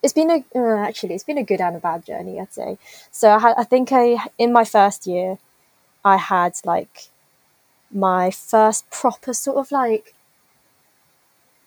[0.03, 2.41] it's been a uh, actually it's been a good and a bad journey.
[2.41, 2.79] I'd say.
[3.11, 5.39] So I had I think I in my first year,
[6.05, 7.09] I had like
[7.93, 10.15] my first proper sort of like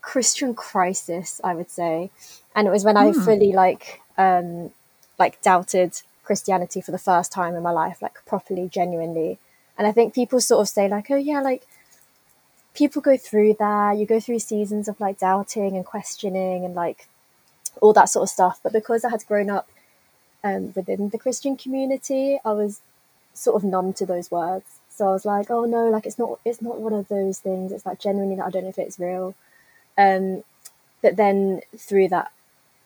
[0.02, 1.42] Christian crisis.
[1.44, 2.12] I would say,
[2.56, 3.12] and it was when I Hmm.
[3.12, 4.72] fully like um
[5.20, 9.40] like doubted Christianity for the first time in my life, like properly, genuinely.
[9.78, 11.68] And I think people sort of say like, oh yeah, like
[12.74, 13.98] people go through that.
[13.98, 17.08] You go through seasons of like doubting and questioning and like
[17.82, 18.60] all that sort of stuff.
[18.64, 19.68] But because I had grown up
[20.44, 22.82] um, within the Christian community, I was
[23.34, 24.66] sort of numb to those words.
[24.90, 27.72] So I was like, oh no, like it's not, it's not one of those things.
[27.72, 29.36] It's like genuinely, that I don't know if it's real.
[29.98, 30.44] Um,
[31.02, 32.32] but then through that,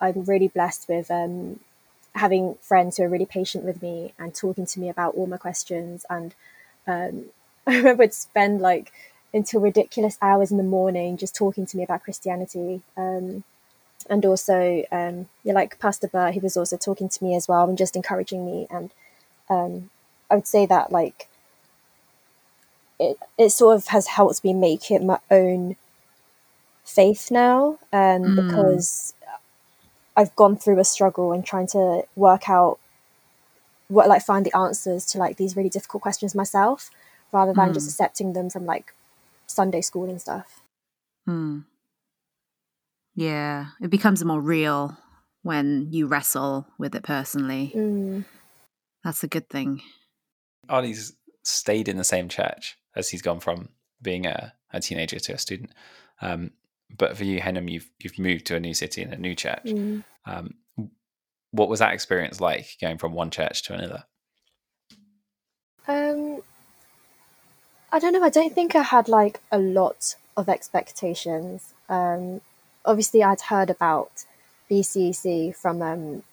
[0.02, 1.60] I'm really blessed with um,
[2.16, 5.38] having friends who are really patient with me and talking to me about all my
[5.38, 6.06] questions.
[6.10, 6.34] And
[6.90, 7.26] um,
[7.68, 8.92] I remember I'd spend like
[9.34, 12.82] until ridiculous hours in the morning just talking to me about Christianity.
[12.98, 13.44] Um,
[14.10, 17.70] and also, um, yeah, like Pastor Bert, he was also talking to me as well
[17.70, 18.66] and just encouraging me.
[18.72, 18.92] And
[19.50, 19.92] um,
[20.32, 21.28] I would say that like
[23.00, 25.76] it, it sort of has helped me make it my own
[26.84, 28.36] faith now um, Mm.
[28.36, 29.14] because
[30.18, 32.80] I've gone through a struggle and trying to work out
[33.90, 36.90] what like find the answers to like these really difficult questions myself
[37.32, 37.92] rather than just Mm.
[37.92, 38.94] accepting them from like
[39.48, 40.62] Sunday school and stuff.
[41.26, 41.60] Hmm.
[43.16, 44.98] Yeah, it becomes more real
[45.42, 47.72] when you wrestle with it personally.
[47.76, 48.26] Mm.
[49.04, 49.82] That's a good thing.
[50.70, 51.14] Ollie's
[51.44, 53.70] stayed in the same church as he's gone from
[54.02, 55.72] being a, a teenager to a student.
[56.22, 56.52] Um,
[56.96, 59.66] but for you, Hainam, you've you've moved to a new city and a new church.
[59.66, 60.04] Mm.
[60.26, 60.56] Um,
[61.52, 64.04] what was that experience like going from one church to another?
[65.88, 66.42] Um,
[67.92, 68.24] I don't know.
[68.24, 71.74] I don't think I had like a lot of expectations.
[71.88, 72.42] Um,
[72.86, 74.26] obviously, I'd heard about
[74.70, 76.24] BCC from um,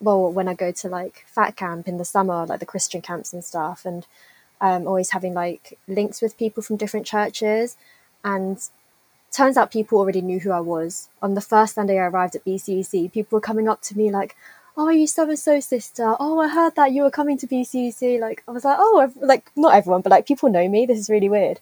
[0.00, 3.32] well, when I go to like Fat Camp in the summer, like the Christian camps
[3.32, 4.06] and stuff, and
[4.60, 7.76] um, always having like links with people from different churches.
[8.24, 8.58] And
[9.30, 11.08] turns out people already knew who I was.
[11.22, 14.36] On the first Sunday I arrived at BCC, people were coming up to me like,
[14.76, 16.16] "Oh, are you so and so sister?
[16.18, 19.18] Oh, I heard that you were coming to BCC." Like I was like, "Oh, ev-
[19.20, 20.86] like not everyone, but like people know me.
[20.86, 21.60] This is really weird."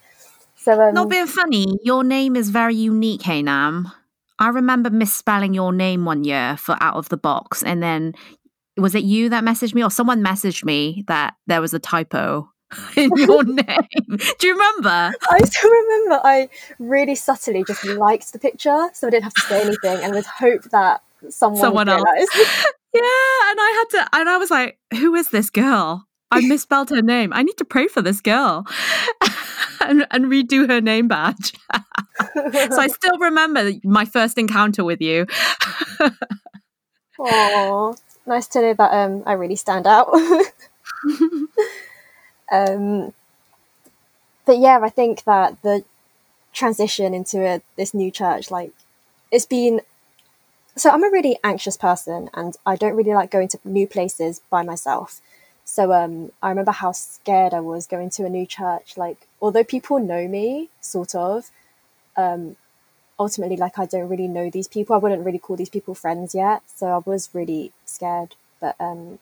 [0.56, 3.90] So um, Not being funny, your name is very unique, Hainam.
[4.38, 8.14] I remember misspelling your name one year for Out of the Box, and then
[8.76, 12.50] was it you that messaged me, or someone messaged me that there was a typo
[12.96, 13.86] in your name?
[14.38, 15.12] Do you remember?
[15.30, 16.48] I still remember I
[16.78, 20.26] really subtly just liked the picture, so I didn't have to say anything, and would
[20.26, 22.04] hope that someone, Someone else.
[22.94, 23.02] Yeah,
[23.50, 26.06] and I had to, and I was like, "Who is this girl?
[26.30, 27.30] I misspelled her name.
[27.34, 28.64] I need to pray for this girl."
[29.78, 31.52] And, and redo her name badge.
[32.34, 35.26] so I still remember my first encounter with you.
[37.20, 40.08] Aww, nice to know that um, I really stand out.
[42.51, 43.12] Um,
[44.44, 45.84] but yeah, I think that the
[46.53, 48.72] transition into a, this new church, like,
[49.30, 49.80] it's been.
[50.76, 54.40] So I'm a really anxious person, and I don't really like going to new places
[54.51, 55.20] by myself.
[55.64, 58.97] So um, I remember how scared I was going to a new church.
[58.97, 61.51] Like, although people know me, sort of,
[62.16, 62.57] um,
[63.18, 64.94] ultimately, like, I don't really know these people.
[64.94, 66.62] I wouldn't really call these people friends yet.
[66.72, 68.36] So I was really scared.
[68.61, 69.18] But um,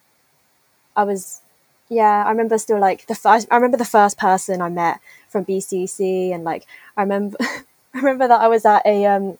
[0.95, 1.41] I was,
[1.89, 5.45] yeah, I remember still like the first, I remember the first person I met from
[5.45, 6.35] BCC.
[6.35, 6.67] And like,
[6.97, 9.39] I remember, I remember that I was at a, um,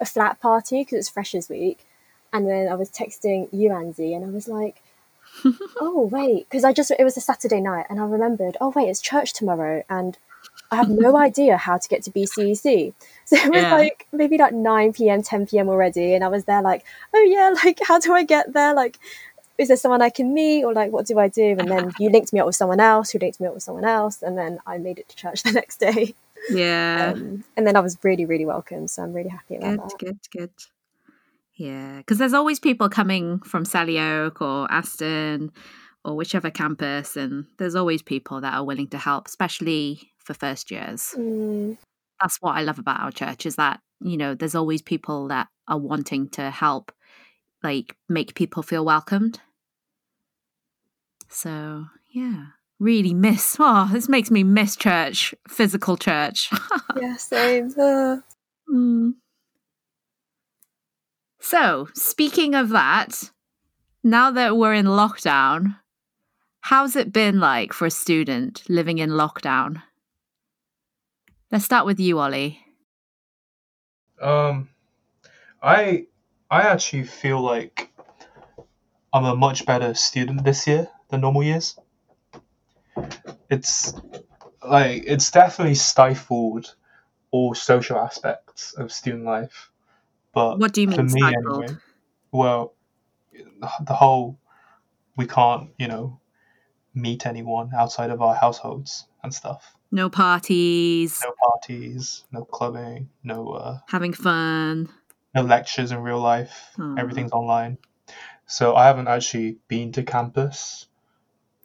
[0.00, 1.86] a flat party because it's Freshers Week.
[2.32, 4.82] And then I was texting you, Anzi, and I was like,
[5.80, 8.88] oh, wait, because I just, it was a Saturday night and I remembered, oh, wait,
[8.88, 9.82] it's church tomorrow.
[9.88, 10.18] And
[10.70, 12.92] I have no idea how to get to BCC.
[13.24, 13.70] So it was Yeah.
[13.70, 15.68] like maybe like 9 p.m., 10 p.m.
[15.68, 16.14] already.
[16.14, 16.84] And I was there like,
[17.14, 18.74] oh, yeah, like, how do I get there?
[18.74, 18.98] Like,
[19.58, 21.56] is there someone I can meet or like, what do I do?
[21.58, 23.84] And then you linked me up with someone else who linked me up with someone
[23.84, 24.22] else.
[24.22, 26.14] And then I made it to church the next day.
[26.50, 27.12] Yeah.
[27.14, 28.88] Um, and then I was really, really welcome.
[28.88, 29.98] So I'm really happy about Good, that.
[29.98, 30.38] good, good.
[30.38, 30.50] good.
[31.56, 35.52] Yeah, because there's always people coming from Selly Oak or Aston
[36.04, 40.70] or whichever campus, and there's always people that are willing to help, especially for first
[40.70, 41.14] years.
[41.16, 41.78] Mm,
[42.20, 45.48] That's what I love about our church is that you know there's always people that
[45.66, 46.92] are wanting to help,
[47.62, 49.40] like make people feel welcomed.
[51.28, 52.46] So yeah,
[52.78, 53.56] really miss.
[53.60, 56.50] Oh, this makes me miss church, physical church.
[57.00, 57.72] yeah, same.
[57.78, 58.18] Uh,
[58.68, 59.14] Mm.
[61.40, 63.30] So, speaking of that,
[64.02, 65.78] now that we're in lockdown,
[66.60, 69.82] how's it been like for a student living in lockdown?
[71.52, 72.58] Let's start with you, Ollie.
[74.20, 74.68] Um,
[75.62, 76.06] I
[76.50, 77.92] I actually feel like
[79.12, 81.76] I'm a much better student this year than normal years.
[83.50, 83.94] It's
[84.66, 86.74] like it's definitely stifled
[87.30, 89.70] all social aspects of student life,
[90.32, 91.62] but What do you for mean me stifled?
[91.64, 91.78] anyway,
[92.32, 92.74] well,
[93.80, 94.38] the whole
[95.16, 96.20] we can't you know
[96.94, 99.76] meet anyone outside of our households and stuff.
[99.92, 104.88] No parties, No parties, no clubbing, no uh, having fun.
[105.34, 106.70] no lectures in real life.
[106.80, 106.96] Aw.
[106.96, 107.78] Everything's online.
[108.46, 110.86] So I haven't actually been to campus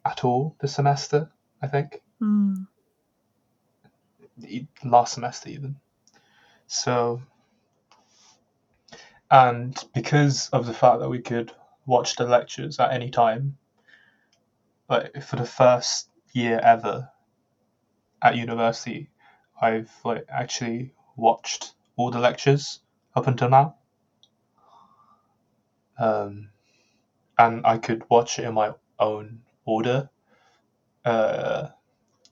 [0.05, 1.29] at all this semester,
[1.61, 2.01] I think.
[2.21, 2.67] Mm.
[4.83, 5.75] Last semester, even.
[6.67, 7.21] So,
[9.29, 11.51] and because of the fact that we could
[11.85, 13.57] watch the lectures at any time,
[14.89, 17.09] like for the first year ever
[18.21, 19.09] at university,
[19.61, 22.79] I've like actually watched all the lectures
[23.15, 23.75] up until now.
[25.99, 26.49] Um,
[27.37, 29.41] and I could watch it in my own
[29.71, 30.09] order.
[31.05, 31.69] Uh,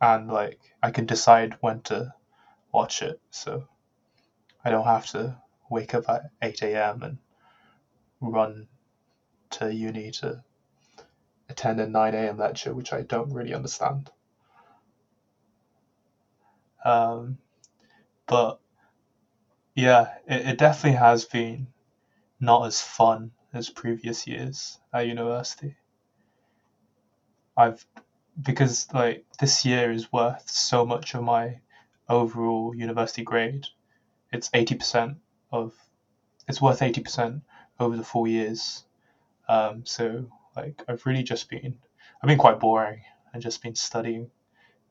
[0.02, 2.14] and like I can decide when to
[2.72, 3.68] watch it, so
[4.64, 5.38] I don't have to
[5.70, 7.04] wake up at 8 a.m.
[7.04, 7.18] and
[8.22, 8.68] run
[9.52, 10.44] to uni to
[11.50, 12.38] attend a 9 a.m.
[12.38, 14.10] lecture, which I don't really understand.
[16.86, 17.40] Um,
[18.28, 18.60] but
[19.76, 21.68] yeah, it, it definitely has been
[22.40, 25.76] not as fun as previous years at university.
[27.60, 27.86] I've
[28.42, 31.60] because like this year is worth so much of my
[32.10, 33.68] overall university grade.
[34.32, 35.18] It's eighty percent
[35.52, 35.74] of
[36.50, 37.44] it's worth eighty percent
[37.80, 38.86] over the four years.
[39.50, 41.80] Um, so like I've really just been
[42.22, 43.02] I've been quite boring
[43.34, 44.32] and just been studying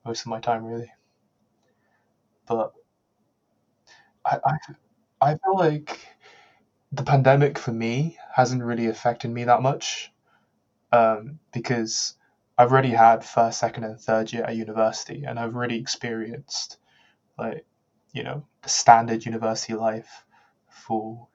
[0.05, 0.91] most of my time really.
[2.47, 2.73] But
[4.25, 4.57] I I,
[5.21, 5.99] I feel like
[6.91, 10.11] the pandemic for me hasn't really affected me that much
[10.93, 12.15] um, because
[12.59, 16.77] I've already had first, second, and third year at university, and I've already experienced
[17.37, 17.65] like
[18.11, 20.25] you know the standard university life
[20.67, 21.29] for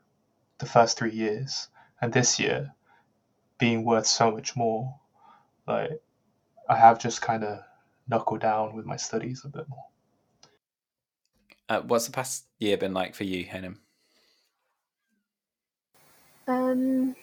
[0.59, 1.69] the first three years,
[2.03, 2.75] and this year
[3.57, 5.01] being worth so much more,
[5.67, 6.03] like
[6.69, 7.61] I have just kind of
[8.07, 9.87] knuckled down with my studies a bit more.
[11.71, 13.81] Uh, what's the past year been like for you, Hainam?
[16.47, 17.17] Um,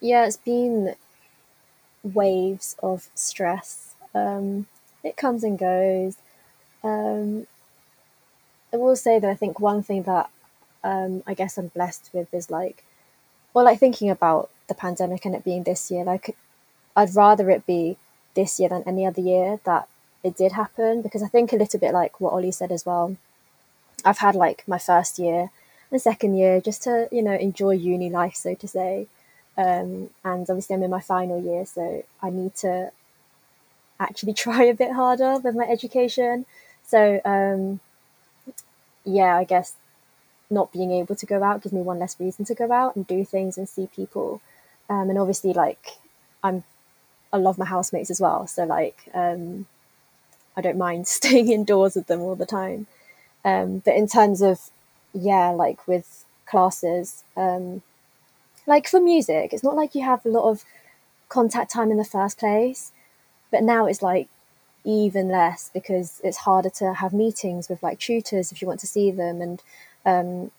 [0.00, 0.94] yeah, it's been
[2.14, 3.94] waves of stress.
[4.14, 4.66] Um,
[5.02, 6.16] it comes and goes.
[6.82, 7.46] Um,
[8.72, 10.30] I will say that I think one thing that
[10.84, 12.84] um, I guess I'm blessed with is like,
[13.54, 16.36] well, like thinking about the pandemic and it being this year, like
[16.94, 17.96] I'd rather it be
[18.34, 19.88] this year than any other year that
[20.22, 23.16] it did happen because I think a little bit like what Ollie said as well.
[24.04, 25.50] I've had like my first year
[25.90, 29.06] and second year just to you know enjoy uni life, so to say.
[29.58, 32.90] Um, and obviously, I'm in my final year, so I need to
[33.98, 36.46] actually try a bit harder with my education.
[36.84, 37.80] So um,
[39.04, 39.74] yeah, I guess
[40.50, 43.06] not being able to go out gives me one less reason to go out and
[43.06, 44.40] do things and see people.
[44.88, 45.98] Um, and obviously, like
[46.42, 46.64] I'm,
[47.32, 48.46] I love my housemates as well.
[48.46, 49.66] So like, um,
[50.56, 52.86] I don't mind staying indoors with them all the time.
[53.44, 54.70] Um, but in terms of,
[55.12, 57.82] yeah, like with classes, um,
[58.66, 60.64] like for music, it's not like you have a lot of
[61.28, 62.92] contact time in the first place,
[63.50, 64.28] but now it's like
[64.84, 68.86] even less because it's harder to have meetings with like tutors if you want to
[68.86, 69.62] see them and
[70.04, 70.50] um,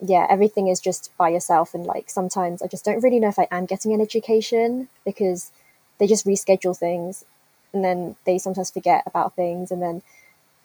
[0.00, 3.38] yeah everything is just by yourself and like sometimes i just don't really know if
[3.38, 5.50] i am getting an education because
[5.98, 7.24] they just reschedule things
[7.72, 10.02] and then they sometimes forget about things and then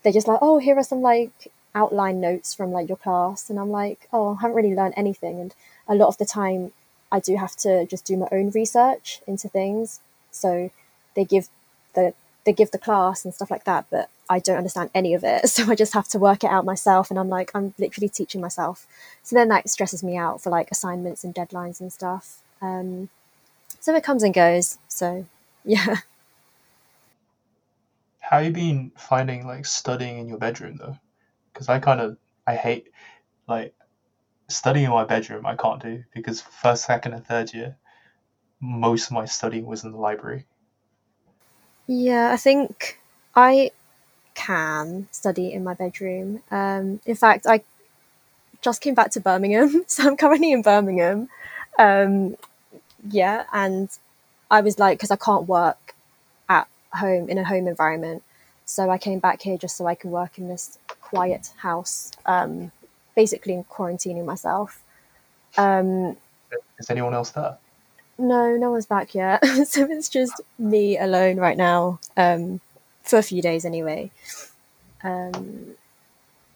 [0.01, 3.49] they're just like oh here are some like outline notes from like your class.
[3.49, 5.39] And i'm like oh i haven't really learned anything.
[5.39, 5.55] And
[5.87, 6.71] a lot of the time
[7.13, 10.01] i do have to just do my own research into things.
[10.31, 10.71] So
[11.15, 11.47] they give
[11.93, 15.23] the they give the class and stuff like that but i don't understand any of
[15.23, 15.47] it.
[15.55, 18.41] So i just have to work it out myself and i'm like i'm literally teaching
[18.41, 18.87] myself.
[19.21, 22.41] So then that stresses me out for like assignments and deadlines and stuff.
[22.61, 23.09] Um,
[23.79, 24.77] so it comes and goes.
[24.87, 25.25] So
[25.65, 25.97] yeah.
[28.19, 30.97] How you been finding like studying in your bedroom though?
[31.53, 32.87] Because I kind of I hate
[33.47, 33.75] like
[34.49, 35.45] studying in my bedroom.
[35.45, 37.77] I can't do because first, second, and third year,
[38.61, 40.45] most of my studying was in the library.
[41.87, 42.99] yeah i think
[43.35, 43.71] i
[44.35, 47.61] can study in my bedroom um, in fact i
[48.61, 51.29] just came back to birmingham so i'm currently in birmingham
[51.79, 52.35] um,
[53.09, 53.89] yeah and
[54.49, 55.95] i was like because i can't work
[56.49, 58.23] at home in a home environment
[58.65, 62.71] so i came back here just so i can work in this quiet house um,
[63.15, 64.83] basically in quarantining myself.
[65.57, 66.17] Um,
[66.79, 67.57] Is anyone else there?
[68.17, 69.43] no no one's back yet.
[69.65, 72.59] So it's just me alone right now um,
[73.01, 74.11] for a few days anyway.
[75.03, 75.75] Um,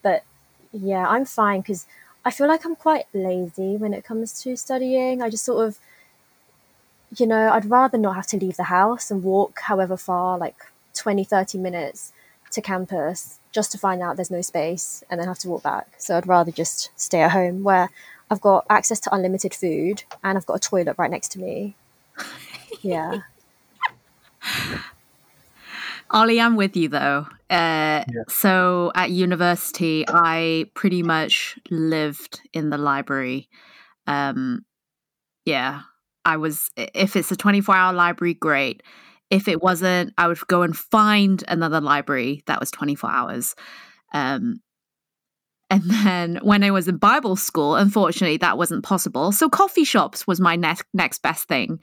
[0.01, 0.23] but
[0.73, 1.87] yeah i'm fine because
[2.23, 5.21] i feel like i'm quite lazy when it comes to studying.
[5.21, 5.79] I just sort of
[7.15, 10.57] you know, I'd rather not have to leave the house and walk however far, like
[10.93, 12.11] 20, 30 minutes
[12.51, 15.87] to campus just to find out there's no space and then have to walk back.
[15.97, 17.89] So I'd rather just stay at home where
[18.29, 21.75] I've got access to unlimited food and I've got a toilet right next to me.
[22.81, 23.21] Yeah.
[26.11, 27.27] Ollie, I'm with you though.
[27.49, 28.23] Uh, Yeah.
[28.29, 33.49] So at university, I pretty much lived in the library.
[34.05, 34.65] Um,
[35.45, 35.81] yeah,
[36.23, 36.69] I was.
[36.75, 38.83] If it's a 24 hour library, great.
[39.29, 43.55] If it wasn't, I would go and find another library that was 24 hours.
[44.13, 44.61] Um,
[45.69, 49.31] and then when I was in Bible school, unfortunately, that wasn't possible.
[49.31, 51.79] So coffee shops was my next next best thing.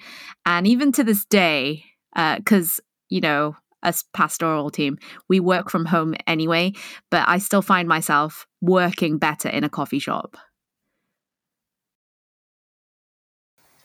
[0.47, 1.85] And even to this day,
[2.15, 2.81] because
[3.11, 6.73] you know, as pastoral team, we work from home anyway,
[7.11, 10.37] but I still find myself working better in a coffee shop.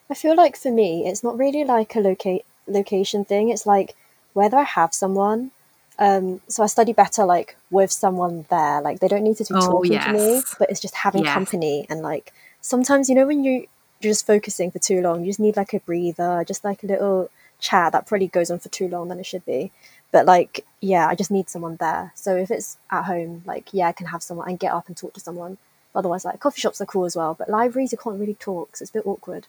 [0.08, 3.48] I feel like for me, it's not really like a locate location thing.
[3.50, 3.96] It's like
[4.32, 5.50] whether I have someone.
[5.98, 8.80] Um, so I study better like with someone there.
[8.80, 11.32] Like they don't need to be Oh, talking to me, but it's just having Yes.
[11.34, 13.66] company and like sometimes you know when you
[14.00, 16.86] you're just focusing for too long, you just need like a breather, just like a
[16.86, 19.70] little chat that probably goes on for too long than it should be.
[20.10, 22.12] But like, yeah, I just need someone there.
[22.14, 24.96] So if it's at home, like, yeah, I can have someone and get up and
[24.96, 25.58] talk to someone.
[25.94, 28.82] Otherwise, like coffee shops are cool as well, but libraries you can't really talk, so
[28.84, 29.46] it's a bit awkward.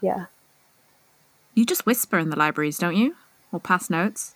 [0.00, 0.26] Yeah.
[1.54, 3.16] You just whisper in the libraries, don't you?
[3.52, 4.34] Or pass notes?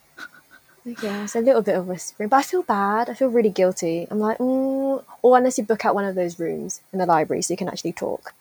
[1.02, 3.10] Yeah, it's a little bit of whispering, but I feel bad.
[3.10, 4.06] I feel really guilty.
[4.10, 7.42] I'm like, mm, or unless you book out one of those rooms in the library
[7.42, 8.32] so you can actually talk.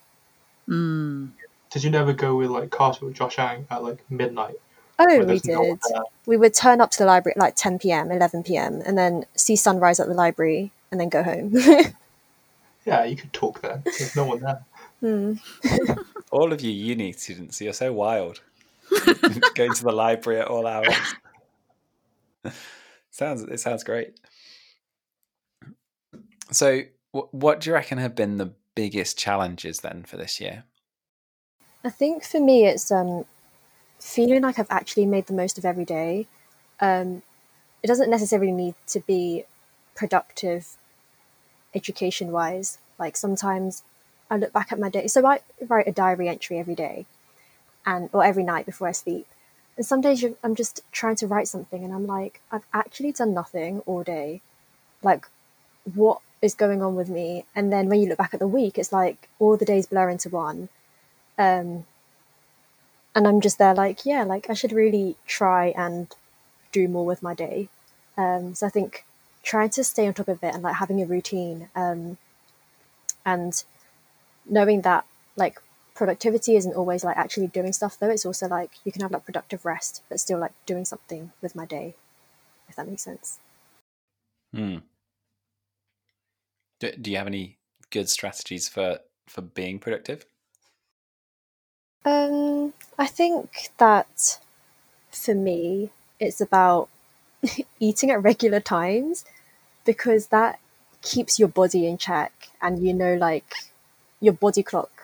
[0.70, 1.32] Mm.
[1.72, 4.56] Did you never go with like Carter or Josh Ang at like midnight?
[5.00, 6.02] Oh, we there's no one did.
[6.26, 9.26] We would turn up to the library at like 10 p.m., 11 p.m., and then
[9.36, 11.54] see sunrise at the library and then go home.
[12.88, 13.82] Yeah, you could talk there.
[13.84, 14.64] There's no one there.
[15.02, 15.34] Hmm.
[16.32, 18.40] All of you uni students, you're so wild.
[19.56, 20.96] Going to the library at all hours.
[23.12, 24.20] sounds it sounds great.
[26.52, 26.82] So,
[27.12, 30.64] wh- what do you reckon have been the biggest challenges then for this year?
[31.84, 33.26] I think for me, it's um,
[34.00, 36.28] feeling like I've actually made the most of every day.
[36.80, 37.22] Um,
[37.84, 39.46] it doesn't necessarily need to be
[39.96, 40.78] productive
[41.74, 42.78] education wise.
[43.00, 43.84] Like sometimes
[44.30, 45.08] I look back at my day.
[45.08, 47.06] So I write a diary entry every day
[47.88, 49.26] and or every night before I sleep.
[49.78, 53.34] And some days I'm just trying to write something and I'm like, I've actually done
[53.34, 54.42] nothing all day.
[55.02, 55.28] Like,
[55.96, 57.46] what is going on with me?
[57.56, 60.10] And then when you look back at the week, it's like all the days blur
[60.10, 60.70] into one
[61.38, 61.86] um
[63.16, 66.16] and i'm just there like yeah like i should really try and
[66.72, 67.70] do more with my day
[68.18, 69.06] um so i think
[69.44, 72.18] trying to stay on top of it and like having a routine um
[73.26, 73.64] and
[74.50, 75.62] knowing that like
[75.98, 79.26] productivity isn't always like actually doing stuff though it's also like you can have like
[79.26, 81.96] productive rest but still like doing something with my day
[82.70, 83.40] if that makes sense
[84.54, 84.78] Hmm.
[86.80, 87.58] Do, do you have any
[87.90, 90.26] good strategies for for being productive?
[92.06, 94.40] Um, I think that
[95.12, 96.88] for me, it's about
[97.80, 99.26] eating at regular times
[99.84, 100.60] because that
[101.02, 103.54] keeps your body in check and you know, like,
[104.22, 104.97] your body clock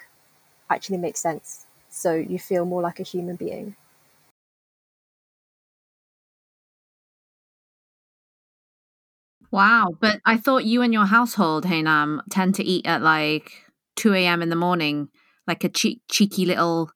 [0.73, 1.65] actually makes sense.
[1.89, 3.75] So you feel more like a human being.
[9.51, 9.95] Wow.
[9.99, 13.51] But I thought you and your household, Hainam, tend to eat at like
[13.95, 14.41] 2 a.m.
[14.41, 15.09] in the morning,
[15.47, 16.91] like a che- cheeky little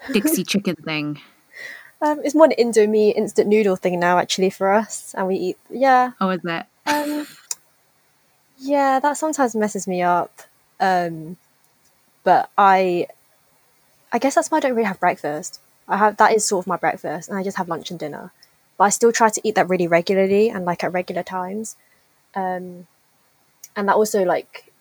[0.08, 1.20] Dixy chicken thing.
[2.02, 5.14] Um, it's more an Indomie instant noodle thing now, actually, for us.
[5.16, 6.12] And we eat, yeah.
[6.20, 6.66] Oh, is it?
[6.86, 7.26] Um,
[8.58, 10.42] yeah, that sometimes messes me up.
[10.80, 11.36] Um,
[12.24, 13.06] but I,
[14.12, 15.60] I guess that's why I don't really have breakfast.
[15.88, 18.32] I have that is sort of my breakfast, and I just have lunch and dinner.
[18.78, 21.76] But I still try to eat that really regularly and like at regular times.
[22.34, 22.86] Um,
[23.76, 24.72] and that also like,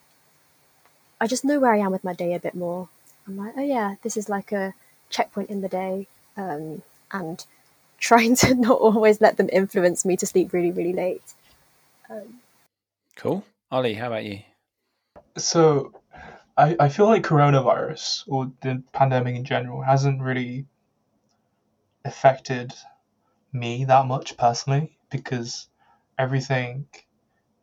[1.19, 2.89] I just know where I am with my day a bit more.
[3.27, 4.73] I'm like, oh yeah, this is like a
[5.09, 6.81] checkpoint in the day, um,
[7.11, 7.45] and
[7.99, 11.33] trying to not always let them influence me to sleep really, really late.
[13.15, 13.43] Cool.
[13.71, 14.39] Ollie, how about you?
[15.37, 15.93] So,
[16.59, 20.65] I, I feel like coronavirus or the pandemic in general hasn't really
[22.03, 22.73] affected
[23.53, 25.69] me that much personally because
[26.17, 26.85] everything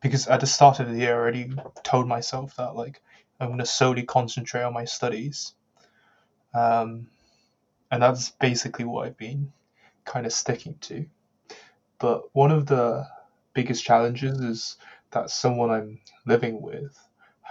[0.00, 3.02] because at the start of the year I already told myself that like
[3.38, 5.52] I'm gonna solely concentrate on my studies.
[6.54, 7.08] Um,
[7.90, 9.52] and that's basically what I've been
[10.06, 11.04] kind of sticking to.
[11.98, 13.06] But one of the
[13.52, 14.76] biggest challenges is
[15.10, 16.98] that someone I'm living with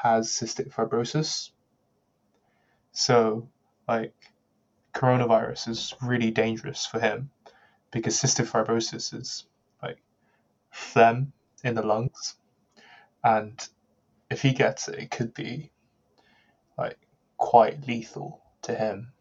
[0.05, 1.49] has cystic fibrosis.
[2.91, 3.49] So,
[3.87, 4.13] like,
[4.93, 7.31] coronavirus is really dangerous for him
[7.89, 9.47] because cystic fibrosis is
[9.81, 9.97] like
[10.69, 11.33] phlegm
[11.63, 12.35] in the lungs.
[13.23, 13.67] And
[14.29, 15.71] if he gets it, it could be
[16.77, 16.99] like
[17.37, 19.11] quite lethal to him.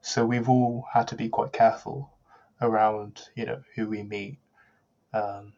[0.00, 2.12] So, we've all had to be quite careful
[2.60, 4.38] around, you know, who we meet.
[5.14, 5.52] Um,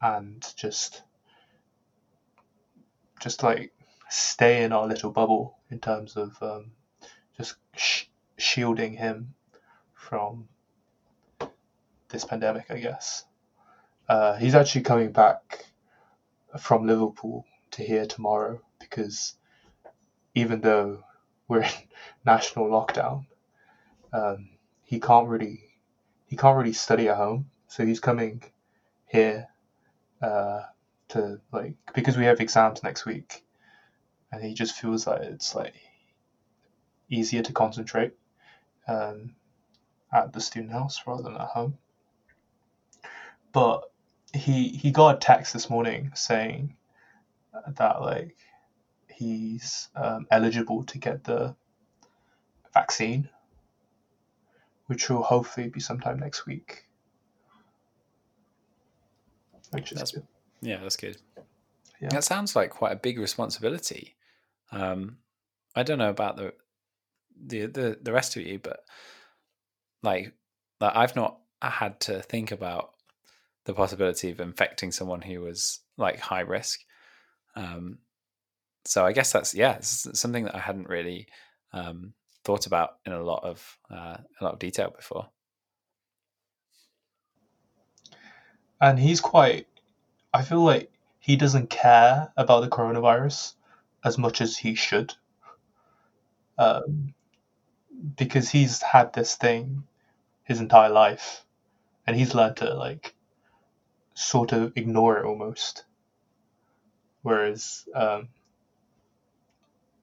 [0.00, 1.02] and just
[3.20, 3.72] just like
[4.08, 6.72] stay in our little bubble in terms of um,
[7.36, 8.04] just sh-
[8.36, 9.34] shielding him
[9.94, 10.48] from
[12.08, 13.24] this pandemic, I guess.
[14.08, 15.66] Uh, he's actually coming back
[16.58, 19.34] from Liverpool to here tomorrow because
[20.34, 21.04] even though
[21.46, 21.70] we're in
[22.24, 23.26] national lockdown,
[24.12, 24.48] um,
[24.84, 25.60] he can't really
[26.26, 27.50] he can't really study at home.
[27.66, 28.42] So he's coming
[29.06, 29.48] here
[30.22, 30.62] uh,
[31.08, 33.44] to like because we have exams next week,
[34.32, 35.74] and he just feels like it's like
[37.08, 38.12] easier to concentrate
[38.86, 39.34] um,
[40.12, 41.78] at the student house rather than at home.
[43.52, 43.90] But
[44.34, 46.76] he he got a text this morning saying
[47.76, 48.36] that like
[49.10, 51.56] he's um, eligible to get the
[52.74, 53.28] vaccine,
[54.86, 56.84] which will hopefully be sometime next week.
[59.70, 60.26] Which is That's- good.
[60.60, 61.16] Yeah, that's good.
[62.00, 62.08] Yeah.
[62.10, 64.16] That sounds like quite a big responsibility.
[64.70, 65.18] Um,
[65.74, 66.52] I don't know about the
[67.40, 68.80] the the, the rest of you, but
[70.02, 70.32] like,
[70.80, 72.90] like I've not had to think about
[73.64, 76.80] the possibility of infecting someone who was like high risk.
[77.56, 77.98] Um,
[78.84, 81.26] so I guess that's yeah, it's something that I hadn't really
[81.72, 85.28] um, thought about in a lot of uh, a lot of detail before.
[88.80, 89.66] and he's quite
[90.32, 93.54] i feel like he doesn't care about the coronavirus
[94.04, 95.14] as much as he should.
[96.56, 97.14] Um,
[98.16, 99.84] because he's had this thing
[100.44, 101.44] his entire life
[102.06, 103.14] and he's learned to like
[104.14, 105.84] sort of ignore it almost.
[107.22, 108.28] Whereas um,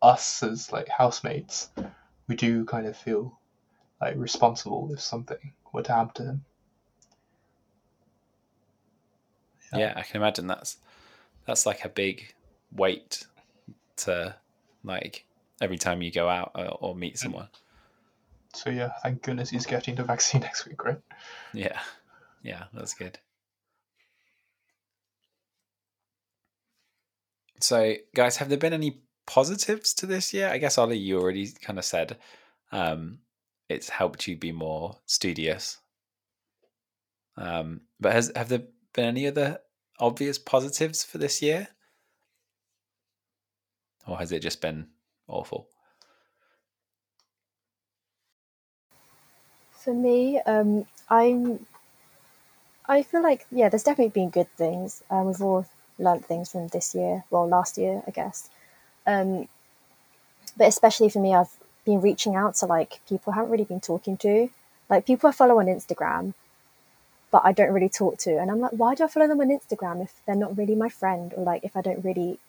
[0.01, 1.69] us as like housemates
[2.27, 3.39] we do kind of feel
[3.99, 6.45] like responsible if something were to happen to him
[9.73, 9.79] Yeah.
[9.79, 10.77] yeah i can imagine that's
[11.45, 12.33] that's like a big
[12.71, 13.25] weight
[13.97, 14.35] to
[14.83, 15.25] like
[15.61, 17.47] every time you go out or, or meet someone.
[18.53, 20.99] So yeah, thank goodness he's getting the vaccine next week, right?
[21.53, 21.79] yeah.
[22.41, 23.17] Yeah that's good.
[27.61, 30.49] So guys have there been any positives to this year?
[30.49, 32.17] I guess ollie you already kind of said
[32.71, 33.19] um
[33.69, 35.79] it's helped you be more studious.
[37.37, 38.63] Um but has have there
[38.95, 39.59] been any other
[39.99, 41.67] obvious positives for this year
[44.07, 44.87] or has it just been
[45.27, 45.69] awful
[49.85, 51.67] For me, um, I'm.
[52.87, 55.03] I feel like yeah, there's definitely been good things.
[55.11, 55.67] Um, we've all
[55.99, 58.49] learnt things from this year, well, last year, I guess.
[59.05, 59.47] Um,
[60.57, 63.79] but especially for me, I've been reaching out to like people I haven't really been
[63.79, 64.49] talking to,
[64.89, 66.33] like people I follow on Instagram,
[67.31, 69.49] but I don't really talk to, and I'm like, why do I follow them on
[69.49, 72.39] Instagram if they're not really my friend, or like if I don't really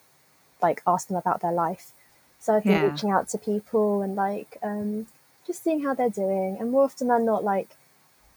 [0.63, 1.93] like ask them about their life?
[2.39, 2.91] So I've been Yeah.
[2.91, 5.07] reaching out to people and like um,
[5.47, 7.77] just seeing how they're doing, and more often than not, like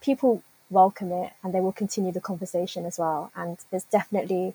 [0.00, 3.30] people welcome it and they will continue the conversation as well.
[3.34, 4.54] And it's definitely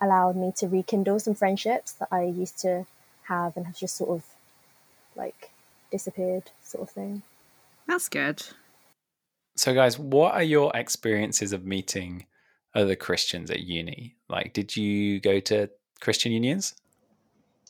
[0.00, 2.86] allowed me to rekindle some friendships that I used to
[3.24, 4.24] have and have just sort of
[5.14, 5.50] like
[5.90, 7.22] disappeared, sort of thing.
[7.86, 8.42] That's good.
[9.56, 12.26] So, guys, what are your experiences of meeting
[12.74, 14.16] other Christians at uni?
[14.28, 15.68] Like, did you go to
[16.00, 16.74] Christian unions?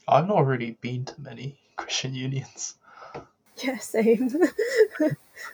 [0.06, 2.74] I've not really been to many Christian unions.
[3.58, 4.30] Yeah, same.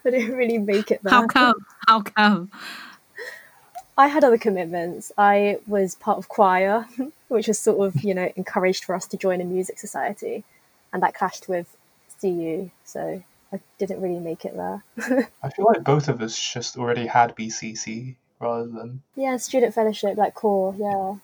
[0.04, 1.12] I didn't really make it there.
[1.12, 1.54] How come?
[1.86, 2.50] How come?
[3.98, 5.10] I had other commitments.
[5.16, 6.86] I was part of choir,
[7.28, 10.44] which was sort of, you know, encouraged for us to join a music society.
[10.92, 11.76] And that clashed with
[12.20, 13.22] CU, so
[13.52, 14.84] I didn't really make it there.
[15.42, 19.02] I feel like both of us just already had BCC rather than.
[19.14, 21.16] yeah, student fellowship, like core, yeah.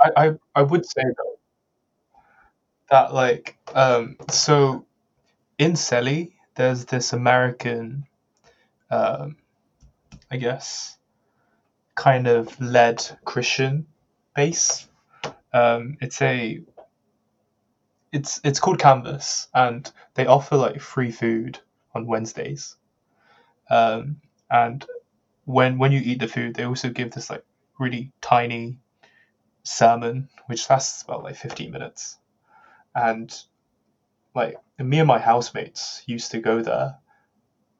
[0.00, 1.38] I, I, I would say though
[2.90, 4.84] that like um so
[5.58, 8.06] in Selly there's this American
[8.90, 9.36] um
[10.30, 10.96] I guess
[11.94, 13.86] kind of led Christian
[14.36, 14.88] base.
[15.52, 16.60] Um it's a
[18.14, 21.58] it's it's called Canvas and they offer like free food
[21.94, 22.76] on Wednesdays.
[23.68, 24.86] Um and
[25.44, 27.44] when when you eat the food they also give this like
[27.78, 28.78] really tiny
[29.64, 32.18] sermon, which lasts about like 15 minutes.
[32.94, 33.34] And
[34.34, 36.98] like me and my housemates used to go there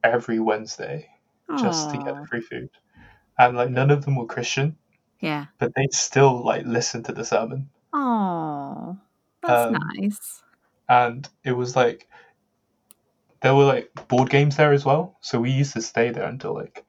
[0.02, 1.08] every Wednesday
[1.60, 2.70] just to get free food.
[3.38, 4.76] And like none of them were Christian,
[5.20, 5.46] Yeah.
[5.58, 7.70] but they still like listen to the sermon.
[7.92, 8.96] Oh,
[9.46, 10.42] that's Um, nice.
[10.88, 12.08] And it was like
[13.40, 15.16] there were like board games there as well.
[15.20, 16.84] So we used to stay there until like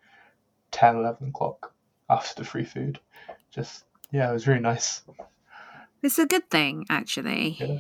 [0.72, 1.74] 10, 11 o'clock
[2.10, 3.00] after the free food.
[3.52, 5.02] Just yeah, it was really nice.
[6.04, 7.80] It's a good thing, actually, Yeah.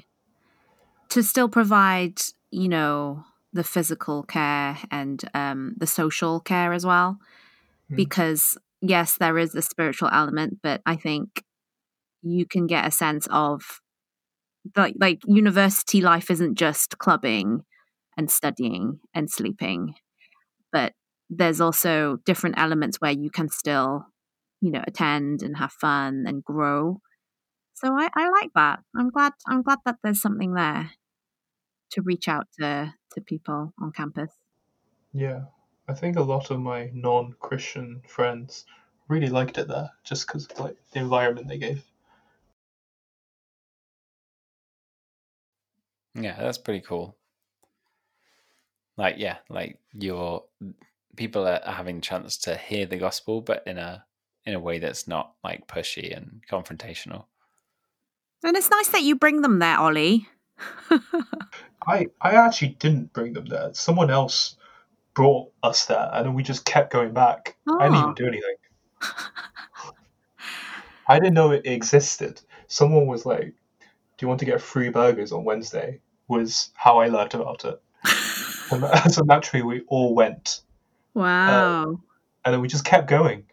[1.09, 2.19] to still provide,
[2.51, 3.23] you know,
[3.53, 7.19] the physical care and um, the social care as well.
[7.91, 7.95] Mm.
[7.95, 11.43] Because, yes, there is a spiritual element, but I think
[12.23, 13.81] you can get a sense of
[14.75, 17.63] like, like university life isn't just clubbing
[18.17, 19.95] and studying and sleeping,
[20.71, 20.93] but
[21.29, 24.05] there's also different elements where you can still,
[24.61, 27.01] you know, attend and have fun and grow.
[27.73, 28.79] So I, I like that.
[28.95, 30.91] I'm glad I'm glad that there's something there.
[31.91, 34.31] to reach out to to people on campus.
[35.13, 35.45] Yeah,
[35.87, 38.65] I think a lot of my non-Christian friends
[39.07, 41.83] really liked it there, just because of like the environment they gave.
[46.15, 47.17] Yeah, that's pretty cool.
[48.97, 50.43] Like, yeah, like your
[51.15, 54.05] people are having a chance to hear the gospel, but in a
[54.45, 57.25] in a way that's not like pushy and confrontational.
[58.43, 60.27] And it's nice that you bring them there, Ollie.
[61.87, 63.73] I I actually didn't bring them there.
[63.73, 64.55] Someone else
[65.13, 67.57] brought us there, and then we just kept going back.
[67.67, 67.99] I didn't Oh.
[67.99, 68.13] even ah.
[68.13, 68.55] do anything.
[71.07, 72.41] I didn't know it existed.
[72.67, 73.53] Someone was like,
[74.17, 77.81] "Do you want to get free burgers on Wednesday?" Was how I learned about it.
[78.71, 80.61] And that- so naturally, we all went,
[81.13, 81.99] wow.
[82.43, 83.45] and then we just kept going.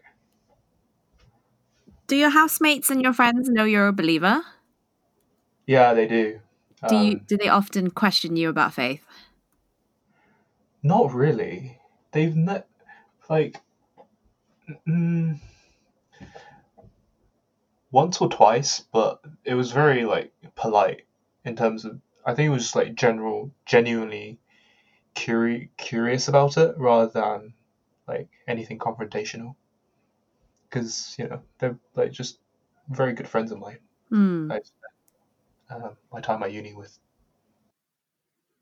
[2.07, 4.41] do your housemates and your friends know you're a believer?
[5.67, 6.39] Yeah, they do.
[6.89, 9.05] Do you Um, do they often question you about faith?
[10.81, 11.77] Not really.
[12.11, 12.65] They've not
[13.29, 13.57] like
[14.87, 15.39] mm,
[17.93, 21.05] once or twice, but it was very like polite
[21.45, 22.01] in terms of.
[22.25, 24.39] I think it was just like general, genuinely
[25.15, 27.53] curi- curious about it rather than
[28.07, 29.55] like anything confrontational.
[30.67, 32.39] Because you know they're like just
[32.89, 33.79] very good friends of mine.
[34.09, 34.51] Hmm.
[34.51, 36.97] I spent uh, my time at uni with.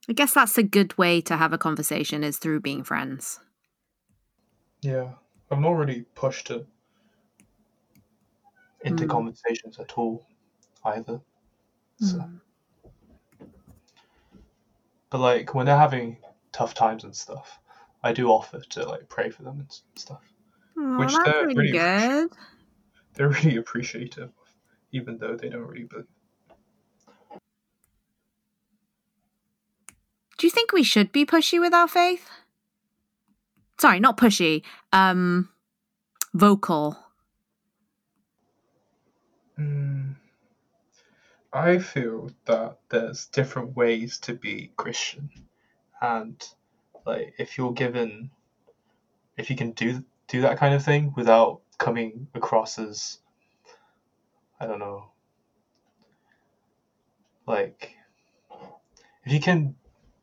[0.10, 3.40] I guess that's a good way to have a conversation is through being friends.
[4.82, 5.12] Yeah,
[5.50, 6.66] I've not really pushed to
[8.84, 9.12] into Hmm.
[9.12, 10.26] conversations at all,
[10.86, 11.22] either.
[11.98, 12.38] So, Hmm.
[15.10, 16.18] but like when they're having
[16.52, 17.60] tough times and stuff,
[18.04, 20.24] I do offer to like pray for them and stuff.
[20.78, 22.30] Oh, Which that's they're really really good.
[23.14, 24.54] They're really appreciative, of,
[24.92, 26.08] even though they don't really believe.
[30.38, 32.28] Do you think we should be pushy with our faith?
[33.80, 34.64] Sorry, not pushy.
[34.92, 35.50] Um,
[36.34, 36.98] vocal.
[39.62, 40.16] Mm,
[41.54, 45.30] I feel that there's different ways to be Christian,
[46.02, 46.44] and
[47.06, 48.32] like if you're given,
[49.38, 53.20] if you can do do that kind of thing without coming across as,
[54.60, 55.12] I don't know,
[57.46, 57.96] like
[59.26, 59.76] if you can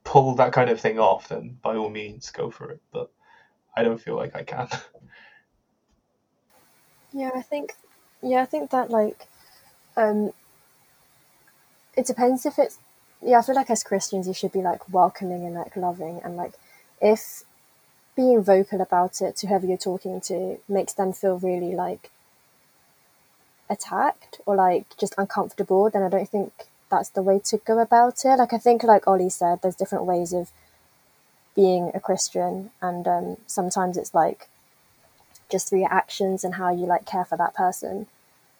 [0.04, 2.80] pull that kind of thing off, then by all means go for it.
[2.90, 3.10] But
[3.76, 4.68] I don't feel like I can.
[7.12, 7.74] Yeah, I think
[8.22, 9.26] yeah, I think that like
[9.96, 10.32] um
[11.96, 12.78] it depends if it's
[13.20, 16.36] yeah, I feel like as Christians you should be like welcoming and like loving and
[16.36, 16.52] like
[17.00, 17.42] if
[18.16, 22.10] being vocal about it to whoever you're talking to makes them feel really like
[23.70, 26.52] attacked or like just uncomfortable, then I don't think
[26.90, 28.36] that's the way to go about it.
[28.36, 30.50] Like I think like Ollie said, there's different ways of
[31.54, 34.48] being a Christian and um sometimes it's like
[35.50, 38.06] just through your actions and how you like care for that person.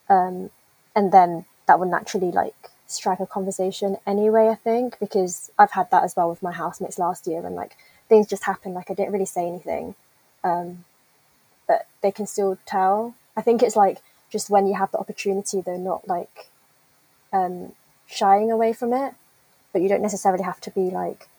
[0.09, 0.49] Um,
[0.95, 5.91] and then that would naturally like strike a conversation anyway i think because i've had
[5.91, 7.77] that as well with my housemates last year and like
[8.07, 9.95] things just happened like i didn't really say anything.
[10.43, 10.85] Um,
[11.67, 13.15] but they can still tell.
[13.37, 16.49] I think it's like just when you have the opportunity though not like
[17.31, 17.73] um,
[18.07, 19.13] shying away from it.
[19.71, 21.29] But you don't necessarily have to be like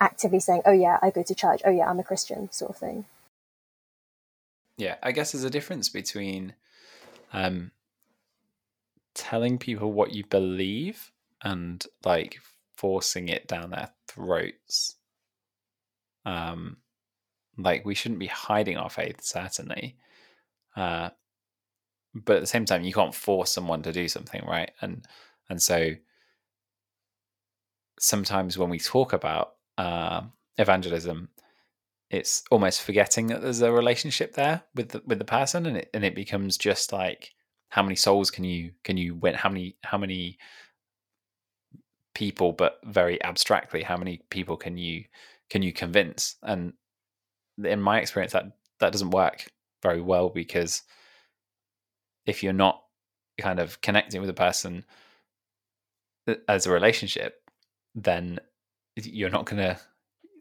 [0.00, 1.60] actively saying oh yeah i go to church.
[1.64, 3.04] Oh yeah i'm a christian sort of thing
[4.78, 6.54] Yeah, I guess there's a difference between
[7.32, 7.72] um,
[9.14, 11.10] telling people what you believe
[11.42, 12.38] and like
[12.76, 14.94] forcing it down their throats.
[16.24, 16.76] Um,
[17.58, 19.96] like we shouldn't be hiding our faith, certainly.
[20.76, 21.10] Uh,
[22.14, 24.70] but at the same time, you can't force someone to do something, right?
[24.80, 25.04] And
[25.50, 25.94] and so
[27.98, 30.22] sometimes when we talk about uh,
[30.56, 31.30] evangelism,
[32.10, 35.90] it's almost forgetting that there's a relationship there with the, with the person, and it
[35.94, 37.32] and it becomes just like
[37.68, 39.34] how many souls can you can you win?
[39.34, 40.38] How many how many
[42.14, 45.04] people, but very abstractly, how many people can you
[45.50, 46.36] can you convince?
[46.42, 46.72] And
[47.62, 49.46] in my experience, that that doesn't work
[49.82, 50.82] very well because
[52.26, 52.82] if you're not
[53.38, 54.84] kind of connecting with a person
[56.26, 57.42] uh, as a relationship,
[57.94, 58.38] then
[58.96, 59.78] you're not gonna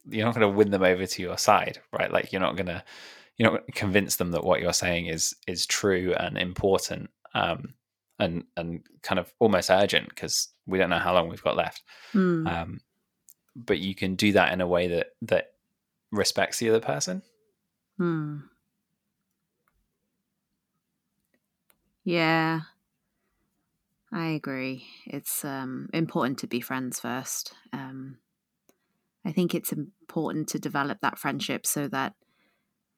[0.09, 2.11] you're not gonna win them over to your side, right?
[2.11, 2.83] Like you're not gonna
[3.37, 7.73] you're not gonna convince them that what you're saying is is true and important, um,
[8.19, 11.83] and and kind of almost urgent because we don't know how long we've got left.
[12.11, 12.47] Hmm.
[12.47, 12.79] Um,
[13.55, 15.53] but you can do that in a way that that
[16.11, 17.21] respects the other person.
[17.97, 18.37] Hmm.
[22.03, 22.61] Yeah.
[24.11, 24.85] I agree.
[25.05, 27.53] It's um important to be friends first.
[27.73, 28.19] Um
[29.27, 32.13] I think it's important to develop that friendship so that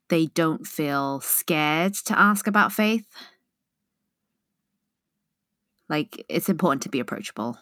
[0.09, 3.07] they don't feel scared to ask about faith.
[5.89, 7.57] Like it's important to be approachable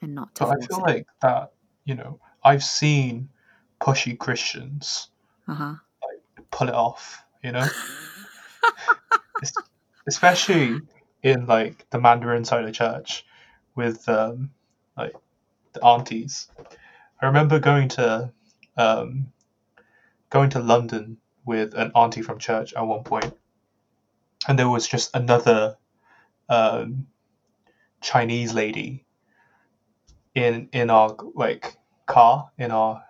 [0.00, 0.82] and not to But I feel it.
[0.82, 1.52] like that,
[1.84, 3.28] you know, I've seen
[3.82, 5.10] pushy Christians
[5.46, 5.74] uh-huh.
[6.50, 7.66] pull it off, you know?
[10.08, 10.80] Especially
[11.22, 13.26] in like the Mandarin side of church
[13.74, 14.52] with um
[14.96, 15.14] like
[15.74, 16.48] the aunties.
[17.20, 18.32] I remember going to
[18.76, 19.32] um
[20.30, 23.32] going to London with an auntie from church at one point,
[24.46, 25.76] and there was just another
[26.48, 27.06] um
[28.00, 29.04] Chinese lady
[30.34, 33.02] in in our like car in our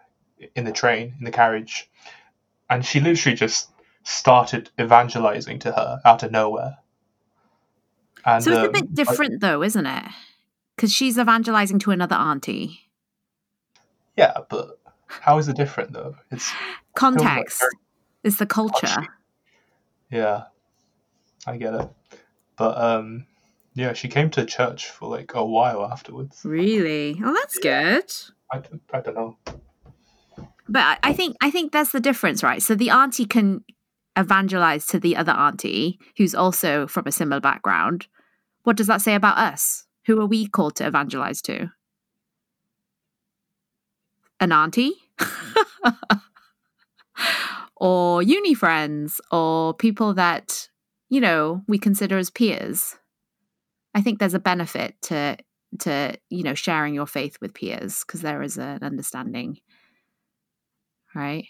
[0.55, 1.91] in the train in the carriage
[2.71, 3.71] and she literally just
[4.03, 6.79] started evangelizing to her out of nowhere
[8.25, 10.05] and So it's a um, bit I- different though, isn't it?
[10.77, 12.88] Because she's evangelizing to another auntie.
[14.19, 16.51] Yeah but how is it different though it's
[16.95, 17.71] Context very
[18.25, 19.07] is the culture.
[20.11, 20.45] yeah
[21.47, 21.89] i get it
[22.57, 23.25] but um
[23.75, 27.19] yeah she came to church for like a while afterwards Really?
[27.25, 28.12] Oh, that's good.
[28.53, 29.37] i, don't- I don't know
[30.69, 32.61] But I- I think I think that's the difference, right?
[32.62, 33.64] So the auntie can
[34.16, 38.07] evangelize to the other auntie who's also from a similar background.
[38.64, 39.87] What does that say about us?
[40.07, 41.71] Who are we called to evangelize to?
[44.41, 44.95] An auntie?
[47.76, 50.68] or uni friends or people that,
[51.09, 52.97] you know, we consider as peers.
[53.95, 55.36] I think there's a benefit to
[55.80, 59.59] to, you know, sharing your faith with peers because there is an understanding
[61.14, 61.47] right?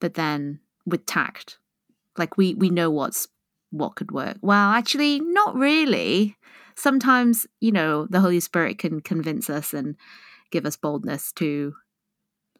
[0.00, 1.58] But then with tact,
[2.16, 3.28] like we we know what's
[3.70, 4.38] what could work.
[4.40, 6.36] Well, actually, not really.
[6.76, 9.96] Sometimes, you know, the Holy Spirit can convince us and
[10.54, 11.74] give us boldness to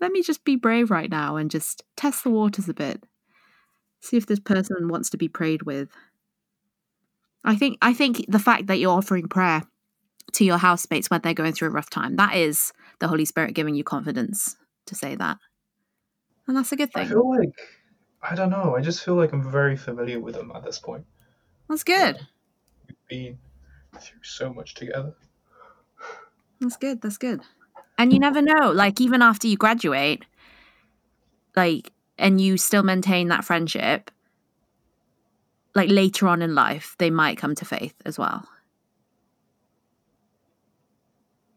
[0.01, 3.05] let me just be brave right now and just test the waters a bit.
[4.01, 5.88] See if this person wants to be prayed with.
[7.45, 9.62] I think I think the fact that you're offering prayer
[10.32, 13.55] to your housemates when they're going through a rough time, that is the Holy Spirit
[13.55, 15.38] giving you confidence to say that.
[16.49, 17.07] And that's a good thing.
[17.07, 17.55] i feel like
[18.22, 21.05] i don't know i just feel like i'm very familiar with them at this point
[21.68, 22.18] That's good.
[22.88, 23.38] we've been
[23.99, 25.14] through so much together
[26.61, 27.01] That's good.
[27.03, 27.40] That's good.
[27.97, 30.24] And you never know, like even after you graduate,
[31.57, 34.11] like and you still maintain that friendship,
[35.74, 38.49] like later on in life, they might come to faith as well.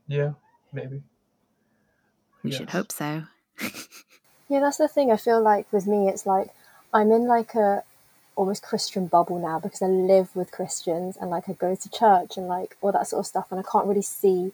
[0.07, 0.31] yeah
[0.71, 1.01] maybe
[2.43, 3.23] We should hope so.
[4.49, 5.11] Yeah, that's the thing.
[5.11, 6.51] I feel like with me, it's like
[6.93, 7.83] I'm in like a
[8.37, 12.37] almost Christian bubble now because I live with Christians and like I go to church
[12.37, 14.53] and like all that sort of stuff, and I can't really see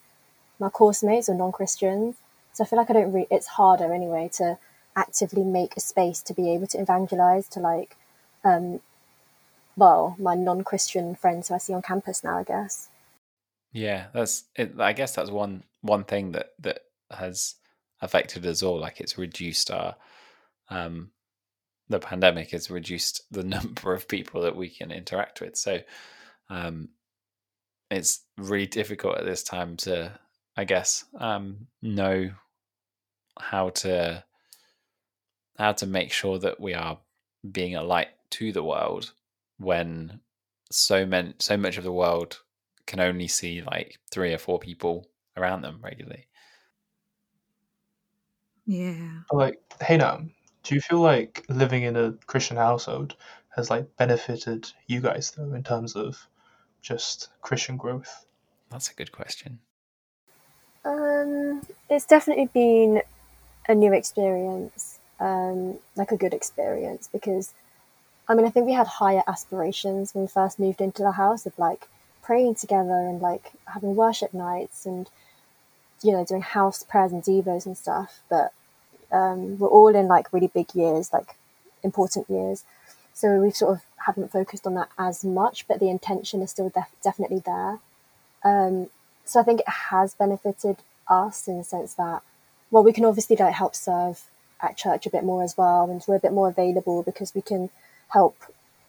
[0.60, 2.16] my course mates or non-Christians.
[2.54, 3.12] So I feel like I don't.
[3.12, 4.58] Re- it's harder anyway to
[4.96, 7.96] actively make a space to be able to evangelize to like,
[8.44, 8.80] um,
[9.76, 12.38] well, my non-Christian friends who I see on campus now.
[12.38, 12.90] I guess.
[13.72, 14.44] Yeah, that's.
[14.56, 16.82] It, I guess that's one one thing that that
[17.12, 17.56] has
[18.02, 18.80] affected us all.
[18.80, 19.96] Like it's reduced our.
[20.70, 21.12] Um,
[21.90, 25.56] the pandemic has reduced the number of people that we can interact with.
[25.58, 25.80] So,
[26.50, 26.90] um,
[27.92, 30.20] it's really difficult at this time to,
[30.56, 32.32] I guess, um, know
[33.40, 34.24] how to
[35.58, 37.00] how to make sure that we are
[37.52, 39.14] being a light to the world
[39.58, 40.20] when
[40.72, 42.42] so many so much of the world
[42.86, 46.28] can only see like three or four people around them regularly.
[48.66, 49.22] Yeah.
[49.32, 50.22] Like hey now
[50.64, 53.16] do you feel like living in a christian household
[53.56, 56.28] has like benefited you guys though in terms of
[56.82, 58.26] just christian growth
[58.70, 59.60] That's a good question.
[61.24, 63.02] Um, it's definitely been
[63.68, 67.54] a new experience, um, like a good experience because,
[68.28, 71.46] I mean, I think we had higher aspirations when we first moved into the house
[71.46, 71.88] of like
[72.22, 75.10] praying together and like having worship nights and
[76.02, 78.22] you know doing house prayers and devos and stuff.
[78.30, 78.52] But
[79.12, 81.36] um, we're all in like really big years, like
[81.84, 82.64] important years,
[83.14, 85.68] so we sort of haven't focused on that as much.
[85.68, 87.80] But the intention is still def- definitely there.
[88.44, 88.90] Um,
[89.26, 90.78] so I think it has benefited
[91.08, 92.22] us in the sense that,
[92.72, 94.22] well, we can obviously like help serve
[94.62, 97.42] at church a bit more as well, and we're a bit more available because we
[97.42, 97.70] can
[98.10, 98.36] help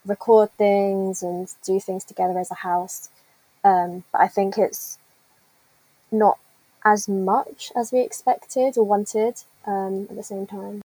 [0.07, 3.09] record things and do things together as a house.
[3.65, 4.99] Um, but I think it's
[6.13, 6.39] not
[6.85, 10.83] as much as we expected or wanted um, at the same time.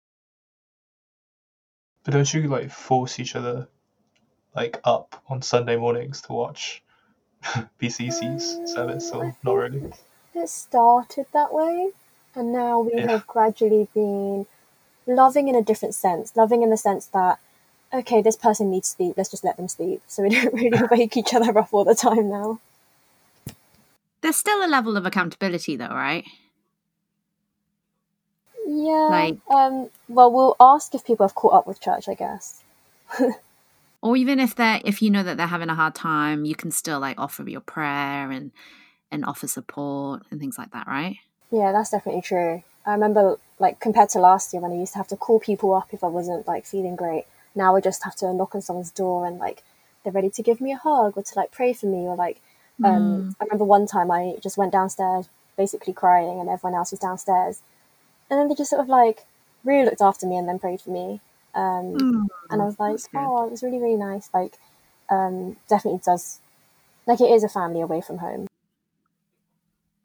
[2.03, 3.67] but don't you like force each other
[4.55, 6.81] like up on sunday mornings to watch
[7.79, 9.83] bcc's service or not really
[10.33, 11.91] it started that way,
[12.35, 13.11] and now we Yeah.
[13.11, 14.45] have gradually been
[15.05, 16.35] loving in a different sense.
[16.35, 17.39] Loving in the sense that,
[17.93, 20.01] okay, this person needs sleep, let's just let them sleep.
[20.07, 22.59] So we don't really wake each other up all the time now.
[24.21, 26.25] There's still a level of accountability, though, right?
[28.65, 29.07] Yeah.
[29.09, 29.89] Like- um.
[30.07, 32.63] Well, we'll ask if people have caught up with church, I guess.
[34.01, 36.71] Or even if they're if you know that they're having a hard time, you can
[36.71, 38.51] still like offer your prayer and
[39.11, 41.17] and offer support and things like that, right?
[41.51, 42.63] Yeah, that's definitely true.
[42.85, 45.73] I remember, like, compared to last year when I used to have to call people
[45.73, 47.25] up if I wasn't like feeling great.
[47.55, 49.63] Now I just have to knock on someone's door and like
[50.03, 52.41] they're ready to give me a hug or to like pray for me or like.
[52.81, 56.99] Um, I remember one time I just went downstairs, basically crying, and everyone else was
[57.01, 57.61] downstairs,
[58.29, 59.25] and then they just sort of like
[59.65, 61.19] really looked after me and then prayed for me.
[61.55, 64.29] Um, Mm, and I was like, oh, it was really really nice.
[64.33, 64.57] Like,
[65.09, 66.39] um, definitely does.
[67.07, 68.48] Like, it is a family away from home.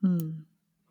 [0.05, 0.35] Mm.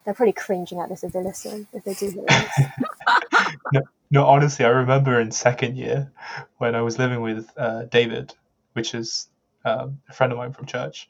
[0.03, 3.83] They're probably cringing at this if they listen, if they do hear this.
[4.13, 6.11] No, honestly, I remember in second year
[6.59, 8.31] when I was living with uh, David,
[8.73, 9.27] which is
[9.65, 11.09] um, a friend of mine from church.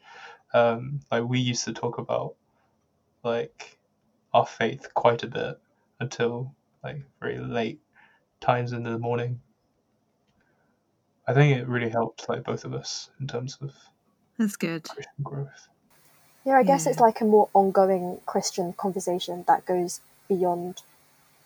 [0.54, 2.36] Um, like we used to talk about
[3.22, 3.78] like
[4.34, 5.60] our faith quite a bit
[6.00, 7.82] until like very late
[8.40, 9.42] times in the morning.
[11.28, 13.74] I think it really helped like both of us in terms of
[14.38, 14.86] That's good.
[14.86, 15.68] Christian growth.
[16.46, 20.82] Yeah, I guess it's like a more ongoing Christian conversation that goes beyond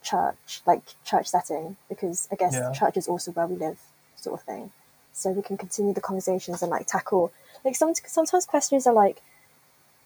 [0.01, 2.71] church, like church setting, because I guess Yeah.
[2.71, 3.79] church is also where we live,
[4.15, 4.71] sort of thing.
[5.13, 7.31] So we can continue the conversations and like tackle
[7.63, 9.21] like some sometimes questions are like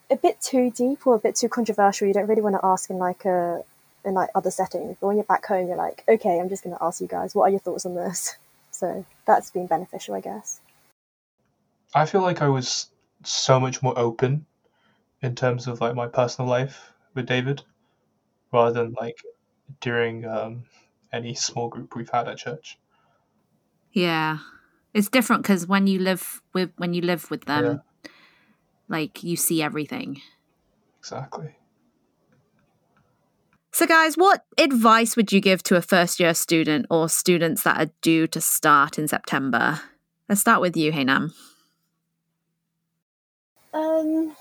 [0.10, 2.08] a bit too deep or a bit too controversial.
[2.08, 3.64] You don't really want to ask in like a
[4.04, 4.98] in like other settings.
[5.00, 7.36] But when you're back home, you're like, okay, I'm just going to ask you guys,
[7.36, 8.36] what are your thoughts on this?
[8.74, 10.60] So that's been beneficial, I guess.
[11.94, 12.90] I feel like I was
[13.24, 14.48] so much more open
[15.22, 17.64] in terms of like my personal life with David,
[18.52, 19.18] rather than like
[19.80, 20.64] during um,
[21.14, 22.78] any small group we've had at church.
[23.92, 24.40] Yeah.
[24.94, 27.82] It's different because when you live with when you live with them,
[28.90, 30.22] like you see everything.
[31.00, 31.56] Exactly.
[33.74, 37.80] So, guys, what advice would you give to a first year student or students that
[37.80, 39.80] are due to start in September?
[40.28, 41.34] Let's start with you, Hainam.
[43.74, 44.36] Um,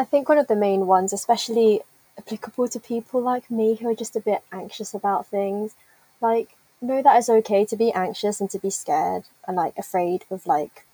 [0.00, 1.82] I think one of the main ones, especially
[2.16, 5.74] applicable to people like me who are just a bit anxious about things,
[6.22, 10.24] like know that it's okay to be anxious and to be scared and like afraid
[10.30, 10.86] of like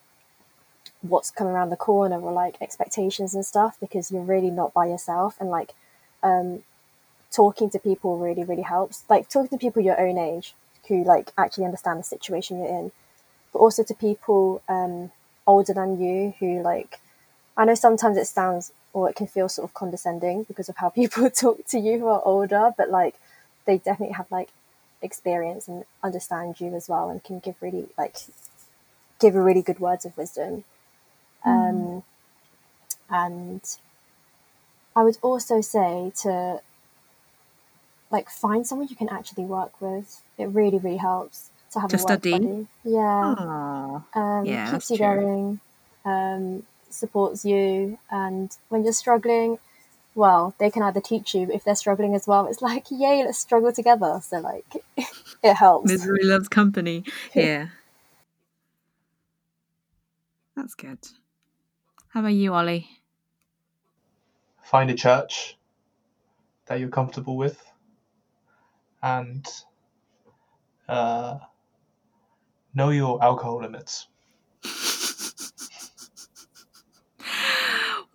[1.03, 4.87] what's coming around the corner or like expectations and stuff because you're really not by
[4.87, 5.75] yourself and like
[6.25, 6.65] um
[7.31, 9.05] talking to people really really helps.
[9.09, 10.53] Like talking to people your own age
[10.89, 12.91] who like actually understand the situation you're in
[13.53, 15.13] but also to people um
[15.47, 16.99] older than you who like
[17.57, 20.89] I know sometimes it sounds or it can feel sort of condescending because of how
[21.01, 23.17] people talk to you who are older, but like
[23.67, 24.49] they definitely have like
[25.03, 28.17] experience and understand you as well and can give really like
[29.21, 30.65] give a really good words of wisdom.
[31.45, 32.03] Um
[33.11, 33.61] and
[34.97, 36.61] I would also say to
[38.11, 40.23] like find someone you can actually work with.
[40.39, 42.31] It really, really helps to have To a work study?
[42.31, 42.67] buddy.
[42.83, 44.05] Yeah Aww.
[44.15, 45.07] um, Yeah, keeps you true.
[45.07, 45.61] going,
[46.05, 46.63] um,
[46.97, 49.59] supports you, and when you're struggling,
[50.15, 52.47] well, they can either teach you if they're struggling as well.
[52.47, 54.21] It's like, yay, let's struggle together.
[54.23, 54.85] So like,
[55.43, 55.91] it helps.
[55.91, 57.05] Misery loves company.
[57.35, 57.69] Yeah.
[60.57, 60.99] That's good.
[62.09, 62.89] How about you, Ollie?
[64.63, 65.59] Find a church
[66.67, 67.63] that you're comfortable with,
[69.03, 69.47] and
[70.89, 71.39] uh,
[72.75, 74.09] know your alcohol limits.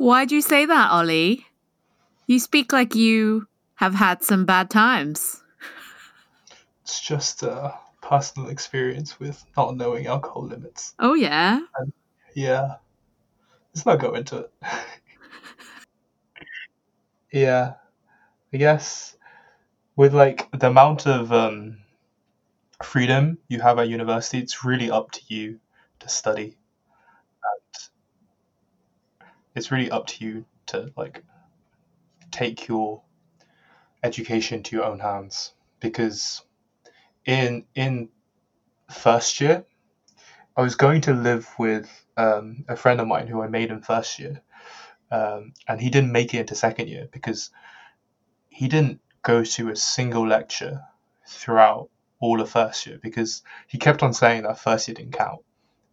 [0.01, 1.45] Why'd you say that, Ollie?
[2.25, 5.43] You speak like you have had some bad times.
[6.81, 10.95] It's just a personal experience with not knowing alcohol limits.
[10.97, 11.59] Oh, yeah.
[12.33, 12.77] Yeah.
[13.75, 14.53] Let's not go into it.
[17.31, 17.73] yeah.
[18.51, 19.15] I guess
[19.95, 21.77] with like the amount of um,
[22.83, 25.59] freedom you have at university, it's really up to you
[25.99, 26.57] to study.
[29.55, 31.23] It's really up to you to like
[32.31, 33.01] take your
[34.03, 36.43] education to your own hands because
[37.25, 38.09] in in
[38.89, 39.65] first year
[40.55, 43.81] I was going to live with um, a friend of mine who I made in
[43.81, 44.41] first year,
[45.09, 47.51] um, and he didn't make it into second year because
[48.49, 50.81] he didn't go to a single lecture
[51.25, 55.41] throughout all of first year because he kept on saying that first year didn't count,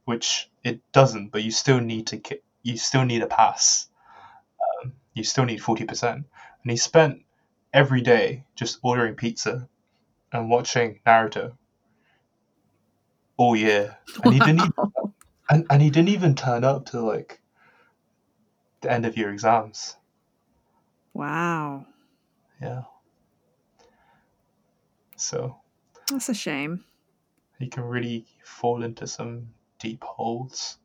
[0.05, 1.29] which it doesn't.
[1.29, 2.19] But you still need to
[2.63, 3.89] you still need a pass
[5.19, 6.15] you still need 40%.
[6.15, 7.25] And he spent
[7.75, 9.69] every day just ordering pizza
[10.33, 11.57] and watching Naruto
[13.37, 13.99] all year.
[14.25, 14.73] And he didn't even,
[15.51, 17.41] and, and he didn't even turn up to like
[18.81, 19.97] the end of your exams.
[21.15, 21.85] Wow.
[22.63, 22.83] Yeah.
[25.17, 25.57] So
[26.11, 26.85] That's a shame.
[27.59, 29.49] you can really fall into some
[29.81, 30.79] deep holes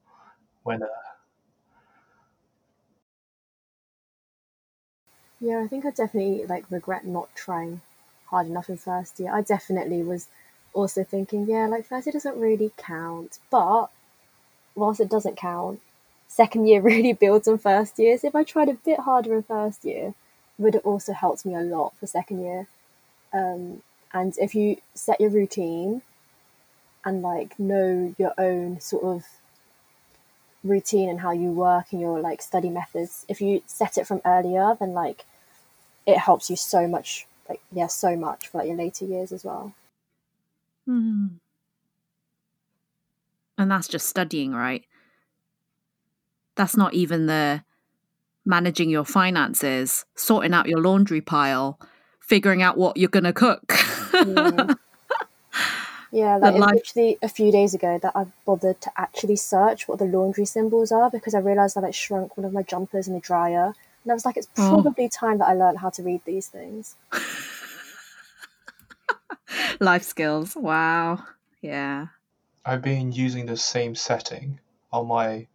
[0.63, 0.87] when uh,
[5.43, 7.81] Yeah, I think I definitely like regret not trying
[8.27, 9.33] hard enough in first year.
[9.35, 10.29] I definitely was
[10.73, 13.87] also thinking, yeah, like first year doesn't really count, but
[14.73, 15.81] whilst it doesn't count,
[16.29, 18.17] second year really builds on first year.
[18.17, 20.13] So if I tried a bit harder in first year,
[20.57, 22.67] would have also helped me a lot for second year.
[23.33, 23.83] Um,
[24.13, 26.03] and if you set your routine
[27.03, 29.25] and like know your own sort of
[30.63, 34.21] routine and how you work and your like study methods, if you set it from
[34.23, 35.25] earlier, then like
[36.05, 39.43] it helps you so much, like yeah, so much for like your later years as
[39.43, 39.73] well.
[40.85, 41.27] Hmm.
[43.57, 44.83] And that's just studying, right?
[46.55, 47.63] That's not even the
[48.45, 51.79] managing your finances, sorting out your laundry pile,
[52.19, 53.73] figuring out what you're going to cook.
[54.13, 54.73] Yeah.
[56.11, 59.99] Yeah, like life- literally a few days ago that I bothered to actually search what
[59.99, 63.13] the laundry symbols are because I realised that I shrunk one of my jumpers in
[63.13, 63.73] the dryer.
[64.03, 64.81] And I was like, it's Oh.
[64.81, 66.95] probably time that I learned how to read these things.
[69.79, 70.55] Life skills.
[70.55, 71.23] Wow.
[71.61, 72.07] Yeah.
[72.65, 74.59] I've been using the same setting
[74.91, 75.47] on my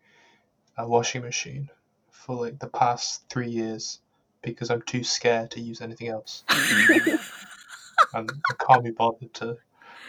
[0.77, 1.71] uh, washing machine
[2.11, 4.01] for like the past three years
[4.43, 6.45] because I'm too scared to use anything else.
[8.15, 9.57] and I can't be bothered to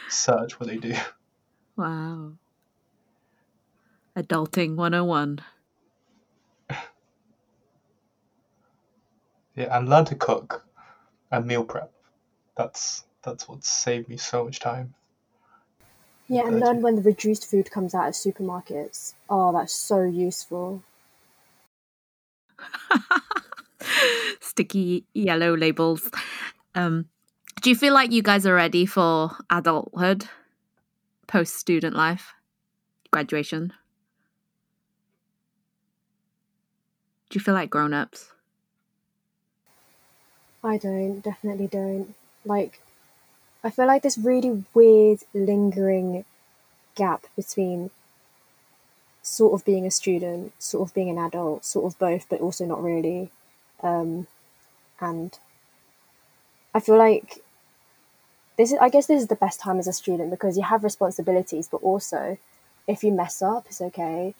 [0.09, 0.95] search what they do.
[1.75, 2.33] Wow.
[4.15, 5.39] Adulting 101.
[9.59, 10.65] Yeah, and learn to cook
[11.31, 11.91] and meal prep.
[12.55, 14.93] That's that's what saved me so much time.
[16.29, 16.65] Yeah, and Gotcha.
[16.65, 19.15] learn when the reduced food comes out of supermarkets.
[19.29, 20.81] Oh, that's so useful.
[24.39, 26.09] Sticky yellow labels.
[26.73, 27.09] Um,
[27.61, 30.29] do you feel like you guys are ready for adulthood,
[31.27, 32.33] post student life,
[33.11, 33.73] graduation?
[37.29, 38.31] Do you feel like grown ups?
[40.63, 42.15] I don't, definitely don't.
[42.45, 42.81] Like,
[43.63, 46.25] I feel like this really weird, lingering
[46.95, 47.91] gap between
[49.21, 52.65] sort of being a student, sort of being an adult, sort of both, but also
[52.65, 53.29] not really.
[53.81, 54.27] Um,
[54.99, 55.37] and
[56.73, 57.39] I feel like
[58.57, 60.83] this is, I guess, this is the best time as a student because you have
[60.83, 62.37] responsibilities, but also
[62.87, 64.33] if you mess up, it's okay.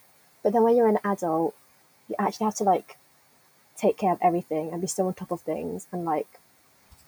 [0.43, 1.55] But then when you're an adult,
[2.07, 2.97] you actually have to like
[3.80, 6.27] take care of everything and be so on top of things and like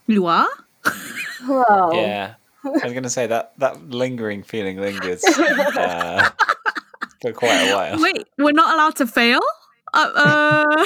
[0.08, 0.50] You are?
[1.48, 2.36] well Yeah.
[2.64, 6.30] I was going to say that that lingering feeling lingers uh,
[7.22, 8.02] for quite a while.
[8.02, 9.40] Wait, we're not allowed to fail?
[9.94, 10.86] Uh, uh,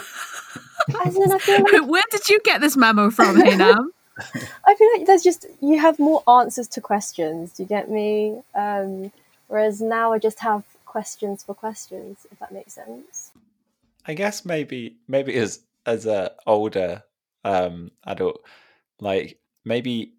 [1.06, 3.92] as in I feel like where did you get this memo from, Hainam?
[4.66, 7.52] I feel like there's just you have more answers to questions.
[7.52, 8.42] Do you get me?
[8.56, 9.12] Um,
[9.48, 12.26] whereas now I just have questions for questions.
[12.32, 13.32] If that makes sense.
[14.08, 17.04] I guess maybe maybe as as a older
[17.44, 18.42] um adult,
[19.00, 20.14] like maybe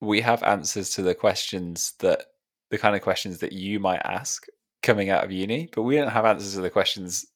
[0.00, 2.26] we have answers to the questions that
[2.70, 4.46] the kind of questions that you might ask
[4.82, 7.26] coming out of uni, but we don't have answers to the questions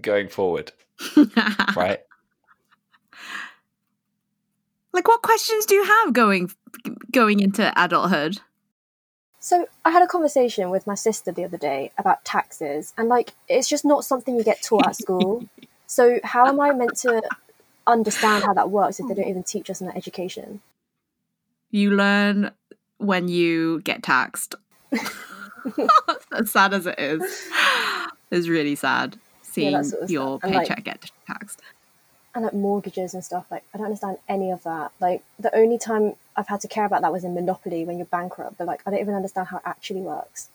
[0.00, 0.72] going forward,
[1.76, 2.00] right?
[4.94, 6.52] Like, what questions do you have going
[7.10, 8.38] going into adulthood?
[9.40, 13.34] So I had a conversation with my sister the other day about taxes, and like
[13.48, 15.48] it's just not something you get taught at school.
[15.94, 17.22] So how am I meant to
[17.86, 20.60] understand how that works if they don't even teach us in that education?
[21.70, 22.50] You learn
[22.98, 24.56] when you get taxed.
[26.32, 27.22] as sad as it is,
[28.32, 30.40] it's really sad seeing that sort of your.
[30.42, 31.60] And, like- paycheck get taxed.
[32.34, 35.78] and like mortgages and stuff like i don't understand any of that like the only
[35.78, 38.82] time i've had to care about that was in monopoly when you're bankrupt but like
[38.84, 40.48] i don't even understand how it actually works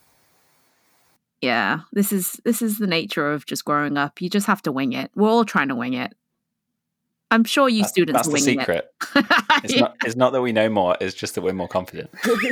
[1.42, 4.22] Yeah, this is this is the nature of just growing up.
[4.22, 5.10] You just have to wing it.
[5.16, 6.14] We're all trying to wing it.
[7.32, 8.92] I'm sure you That- students that's are the winging secret.
[9.16, 9.26] it.
[9.64, 9.82] It's Yeah.
[9.82, 12.10] not it's not that we know more, it's just that we're more confident.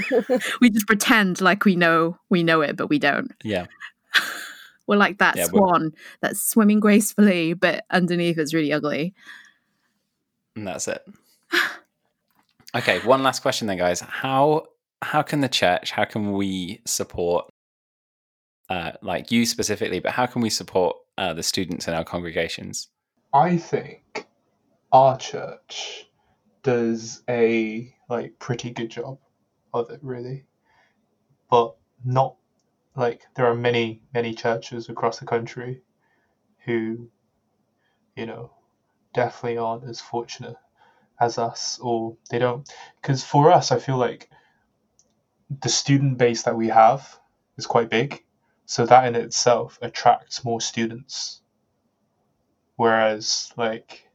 [0.62, 3.32] we just pretend like we know we know it, but we don't.
[3.44, 3.66] Yeah.
[4.88, 5.92] We're like that Yeah, we're- swan
[6.22, 9.14] that's swimming gracefully, but underneath it's really ugly.
[10.56, 11.04] And that's it.
[12.76, 14.02] Okay, one last question then, guys.
[14.02, 14.68] How
[15.02, 17.50] how can the church, how can we support
[18.70, 22.90] uh like you specifically, but how can we support uh the students in our congregations?
[23.34, 24.26] I think
[24.92, 26.08] our church
[26.64, 29.20] does a like pretty good job
[29.74, 30.46] of it really.
[31.50, 32.36] But not
[32.96, 35.82] like there are many many churches across the country
[36.66, 37.10] who
[38.16, 38.52] you know
[39.14, 40.58] definitely aren't as fortunate
[41.20, 42.70] as us or they don't.
[43.02, 44.30] Because for us i feel like
[45.62, 47.20] the student base that we have
[47.58, 48.24] is quite big
[48.68, 51.42] so that in itself attracts more students.
[52.76, 54.10] Whereas like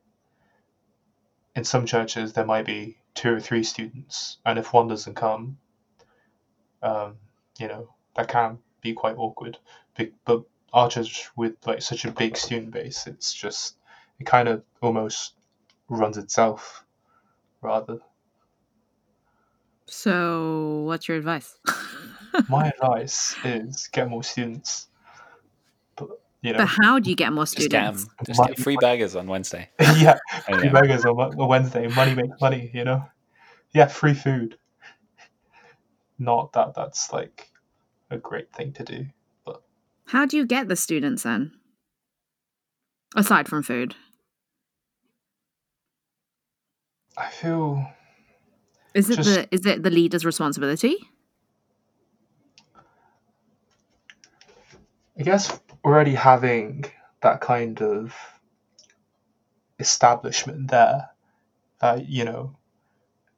[1.57, 5.59] in some churches there might be two or three students and if one doesn't come
[6.83, 7.17] um,
[7.59, 9.59] you know that can be quite awkward.
[10.25, 10.43] But
[10.73, 13.77] our church with like such a big student base it's just
[14.21, 15.33] it kind of almost
[15.89, 16.85] runs itself
[17.63, 18.01] rather.
[19.87, 21.59] So, what's your advice?
[22.49, 24.87] my advice is get more students
[25.97, 26.09] but
[26.41, 28.27] you know but how do you get more Just get, 'em- students?
[28.27, 29.69] just Money- get free burgers on Wednesday.
[29.81, 30.19] yeah
[30.49, 30.73] Oh, free yeah.
[30.73, 31.87] burgers on on Wednesday.
[31.89, 33.05] Money makes money, you know.
[33.73, 34.59] Yeah, free food.
[36.19, 37.51] Not that that's like
[38.11, 39.07] a great thing to do.
[39.47, 39.63] But
[40.07, 41.53] how do you get the students then?
[43.17, 43.95] Aside from food,
[47.17, 47.87] I feel
[48.95, 50.97] is it Just- the is it the leader's responsibility?
[55.19, 56.85] I guess already having
[57.21, 58.15] that kind of
[59.79, 61.11] establishment there,
[61.81, 62.57] that you know,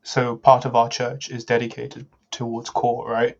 [0.03, 3.39] so part of our church is dedicated towards core, right?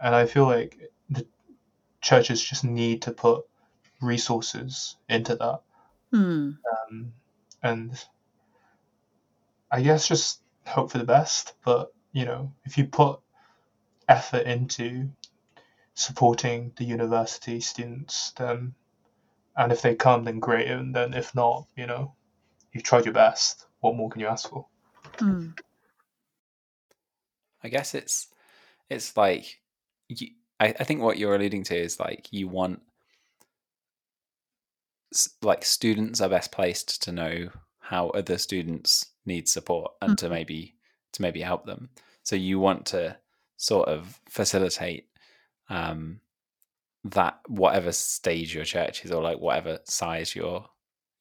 [0.00, 0.78] And I feel like
[1.10, 1.26] the
[2.00, 3.44] churches just need to put
[4.00, 5.60] resources into that.
[6.10, 6.50] Hmm.
[6.90, 7.12] um,
[7.62, 8.04] and
[9.70, 11.54] I guess just hope for the best.
[11.64, 13.20] But you know, if you put
[14.08, 15.08] effort into
[15.94, 18.74] supporting the university students, then
[19.56, 20.68] and if they come, then great.
[20.68, 22.14] And then if not, you know,
[22.72, 23.66] you've tried your best.
[23.80, 24.66] What more can you ask for?
[25.18, 25.48] Hmm.
[27.62, 28.28] I guess it's
[28.88, 29.60] it's like
[30.08, 30.28] you,
[30.58, 32.82] I, I think what you're alluding to is like you want
[35.42, 37.50] like students are best placed to know
[37.80, 40.30] how other students need support and to Mhm.
[40.30, 40.74] maybe
[41.12, 41.90] to maybe help them.
[42.22, 43.18] So you want to
[43.58, 45.08] sort of facilitate
[45.68, 46.20] um,
[47.04, 50.66] that whatever stage your church is or like whatever size your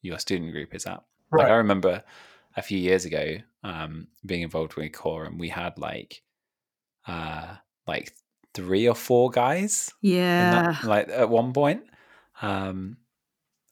[0.01, 1.03] your student group is at.
[1.31, 2.03] Like I remember
[2.57, 6.21] a few years ago um, being involved with a core and we had like
[7.07, 7.55] uh
[7.87, 8.11] like
[8.53, 10.51] three or four guys Yeah.
[10.51, 11.83] that, like at one point
[12.41, 12.97] um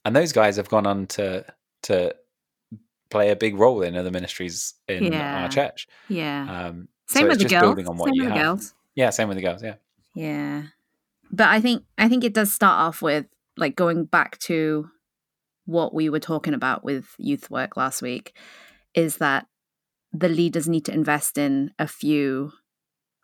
[0.06, 1.46] and those guys have gone on to
[1.84, 2.16] to
[3.10, 5.42] play a big role in other ministries in Yeah.
[5.44, 6.68] our church Yeah.
[6.68, 7.62] um Same so with the girls.
[7.62, 8.74] building on what Same you with the girls.
[8.96, 9.76] yeah same with the girls yeah
[10.14, 10.64] Yeah.
[11.32, 13.26] But I think I think it does start off with
[13.58, 14.90] like going back to
[15.66, 18.36] what we were talking about with youth work last week
[18.96, 19.46] is that
[20.12, 22.52] the leaders need to invest in a few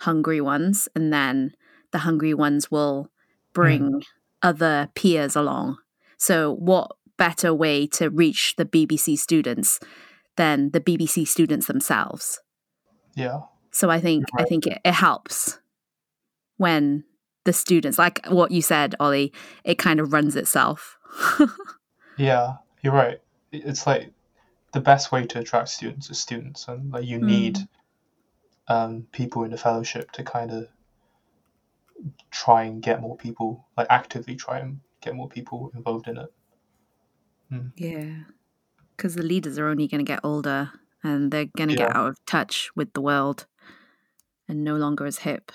[0.02, 1.54] hungry ones and then
[1.92, 3.10] the hungry ones will hmm.
[3.54, 4.04] bring
[4.44, 5.78] other peers along.
[6.18, 9.80] So what better way to reach the BBC students
[10.36, 12.42] than the BBC students themselves?
[13.16, 13.42] Yeah,
[13.72, 15.58] So I think I think it, it helps
[16.58, 17.04] when
[17.44, 19.32] the students, like what you said, Ollie,
[19.64, 20.98] it kind of runs itself.
[22.18, 23.20] yeah, you're right.
[23.52, 24.12] It's like
[24.74, 27.26] the best way to attract students is students, and like you Mm.
[27.26, 27.60] need
[28.68, 30.68] um, people in the fellowship to kind of
[32.32, 36.34] try and get more people, like actively try and get more people involved in it.
[37.78, 38.24] yeah,
[38.96, 40.72] because the leaders are only going to get older
[41.04, 43.46] and they're going to get out of touch with the world
[44.48, 45.52] and no longer as hip.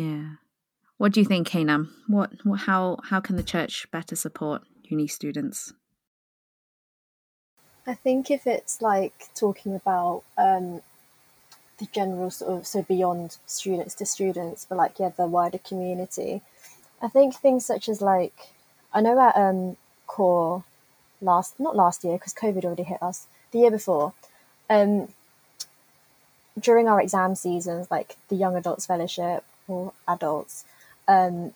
[0.00, 0.36] Yeah.
[0.96, 1.90] What do you think, Hainam?
[2.08, 5.72] What, what how how can the church better support uni students?
[7.86, 10.82] I think if it's like talking about um,
[11.78, 16.42] the general sort of so beyond students to students, but like yeah, the wider community.
[17.02, 18.52] I think things such as like
[18.92, 20.64] I know at um, core
[21.20, 24.14] last not last year because COVID already hit us the year before.
[24.70, 25.08] Um,
[26.58, 30.64] during our exam seasons, like the young adults fellowship or adults,
[31.08, 31.52] um,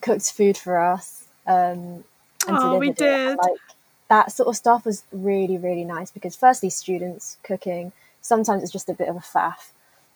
[0.00, 1.26] cooked food for us.
[1.46, 2.04] Um,
[2.46, 3.28] and Oh, we delivered it.
[3.28, 3.38] And, did.
[3.38, 3.60] like
[4.08, 8.88] that sort of stuff was really really nice because firstly students cooking sometimes it's just
[8.88, 9.70] a bit of a faff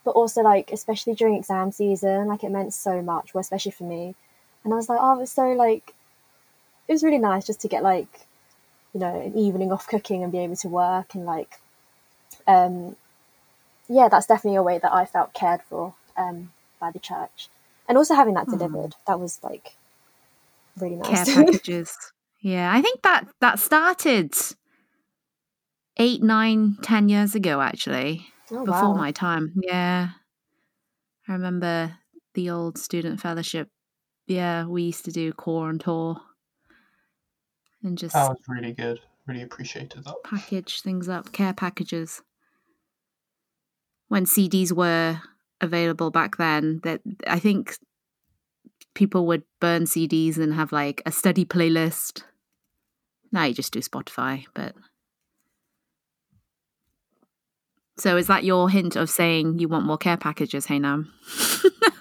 [0.05, 3.85] but also like especially during exam season like it meant so much well especially for
[3.85, 4.15] me
[4.65, 5.95] and i was like oh it's so like
[6.89, 8.27] it was really nice just to get like
[8.95, 11.61] you know an evening off cooking and be able to work and like
[12.47, 12.97] um
[13.89, 17.48] yeah that's definitely a way that i felt cared for um by the church
[17.89, 18.52] and also having that Hmm.
[18.59, 19.74] delivered that was like
[20.78, 21.24] really nice.
[21.24, 21.97] Care packages.
[22.40, 24.35] Yeah, I think that that started
[25.98, 28.94] eight, nine, ten years ago, actually, Oh, before wow.
[28.94, 29.52] my time.
[29.62, 30.11] Yeah,
[31.28, 31.98] I remember
[32.35, 33.69] the old student fellowship.
[34.27, 36.20] Yeah, we used to do core on tour
[37.82, 39.01] and just That was really good.
[39.27, 40.15] Really appreciated that.
[40.24, 42.23] package things up, care packages.
[44.09, 45.20] When CDs were
[45.61, 47.77] available back then, that I think
[48.95, 52.23] people would burn CDs and have like a study playlist.
[53.32, 54.74] Now you just do Spotify, but
[57.97, 61.12] so is that your hint of saying you want more care packages, Hainam?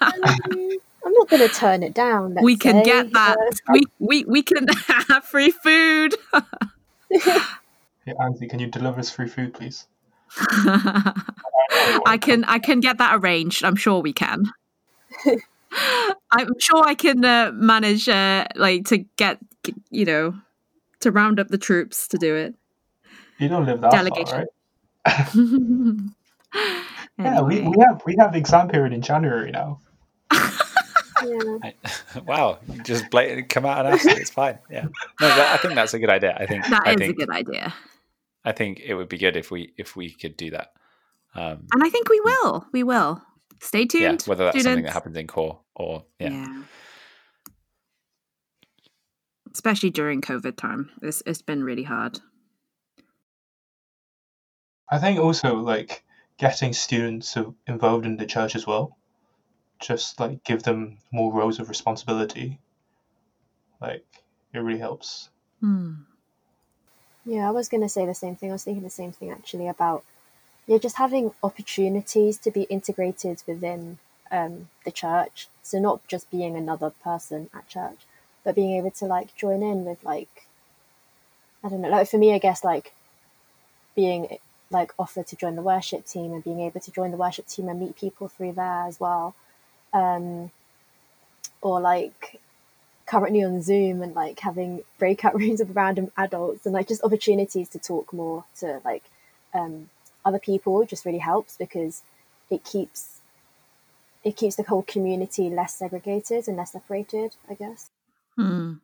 [0.00, 2.36] I'm not going to turn it down.
[2.40, 2.82] we let's can say.
[2.84, 3.36] get that.
[3.68, 4.66] Uh, We we we can
[5.08, 6.14] have free food.
[8.06, 9.86] Hey, Anzi, can you deliver us free food, please?
[12.06, 13.64] I can I can get that arranged.
[13.64, 14.44] I'm sure we can.
[16.32, 19.38] I'm sure I can uh, manage uh, like to get
[19.90, 20.34] you know
[21.00, 22.54] to round up the troops to do it.
[23.38, 24.26] You don't live that Delegation.
[24.26, 24.38] far,
[25.06, 25.28] right?
[27.18, 27.74] Yeah, we, Anyway.
[27.76, 29.78] we have we have exam period in January now.
[30.32, 31.70] yeah.
[32.26, 34.16] Wow, you just blatantly come out and ask it.
[34.18, 34.58] It's fine.
[34.70, 34.88] Yeah, no,
[35.28, 36.34] but I think that's a good idea.
[36.38, 37.74] I think That I is think a good idea,
[38.44, 40.72] I think it would be good if we if we could do that.
[41.34, 42.66] Um, and I think we will.
[42.72, 43.22] We will.
[43.60, 44.22] Stay tuned.
[44.22, 46.30] yeah, whether that's something that happens in core or yeah.
[46.30, 46.62] Yeah.
[49.52, 52.20] Especially during COVID time, it's it's been really hard.
[54.90, 56.04] I think also like
[56.38, 57.36] getting students
[57.66, 58.96] involved in the church as well,
[59.78, 62.58] just like give them more roles of responsibility.
[63.80, 64.04] Like
[64.54, 65.28] it really helps.
[65.60, 65.92] Hmm.
[67.24, 68.50] Yeah, I was going to say the same thing.
[68.50, 70.04] I was thinking the same thing actually about
[70.70, 73.98] yeah, just having opportunities to be integrated within
[74.30, 75.48] um, the church.
[75.64, 78.06] So not just being another person at church,
[78.44, 80.46] but being able to like join in with like
[81.64, 82.92] I don't know, like for me, I guess like
[83.96, 84.38] being
[84.70, 87.68] like offered to join the worship team and being able to join the worship team
[87.68, 89.34] and meet people through there as well,
[89.92, 90.52] um,
[91.62, 92.40] or like
[93.06, 97.68] currently on Zoom and like having breakout rooms with random adults and like just opportunities
[97.70, 99.02] to talk more to like
[99.52, 99.90] um,
[100.24, 102.02] other people just really helps because
[102.50, 103.20] it keeps
[104.22, 107.36] it keeps the whole community less segregated and less separated.
[107.48, 107.90] I guess.
[108.36, 108.74] Hmm.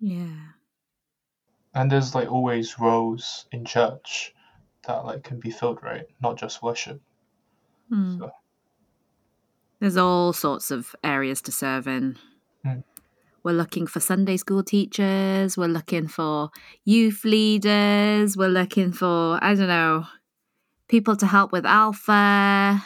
[0.00, 0.36] Yeah.
[1.74, 4.34] And there's like always roles in church
[4.86, 6.06] that like can be filled, right?
[6.20, 7.00] Not just worship.
[7.88, 8.18] Hmm.
[8.18, 8.30] So
[9.78, 12.16] There's all sorts of areas to serve in.
[12.64, 12.80] Hmm.
[13.42, 15.56] We're looking for Sunday school teachers.
[15.56, 16.50] We're looking for
[16.84, 18.36] youth leaders.
[18.36, 20.04] We're looking for, I don't know,
[20.88, 22.82] people to help with Alpha,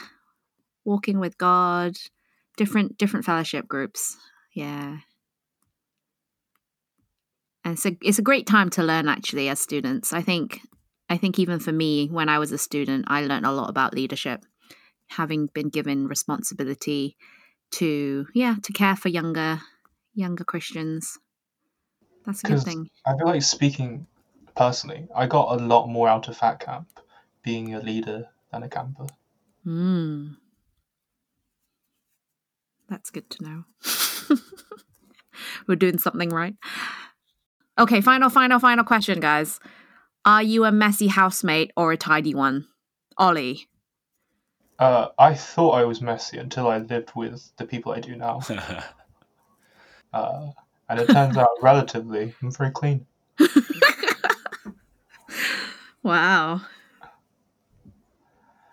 [0.85, 1.97] walking with God,
[2.56, 4.16] different different fellowship groups.
[4.55, 4.98] Yeah.
[7.64, 10.12] And a it's a great time to learn actually as students.
[10.12, 10.60] I think
[11.09, 13.94] I think even for me when I was a student, I learned a lot about
[13.94, 14.44] leadership
[15.09, 17.16] having been given responsibility
[17.72, 19.60] to yeah to care for younger
[20.15, 21.19] younger christians.
[22.24, 22.91] That's a good 'Cause thing.
[23.07, 24.07] I feel like speaking
[24.55, 26.89] personally, I got a lot more out of Fat Camp
[27.43, 29.07] being a leader than a camper.
[29.66, 30.36] mm.
[32.89, 33.65] that's good to know.
[35.66, 36.55] We're doing something right.
[37.78, 39.59] Okay final final final question guys.
[40.24, 42.66] Are you a messy housemate or a tidy one?
[43.19, 43.69] Ollie.
[44.78, 48.41] Uh, I thought I was messy until I lived with the people I do now.
[50.15, 50.53] Uh,
[50.89, 53.05] and it turns out relatively, I'm very clean.
[56.05, 56.61] wow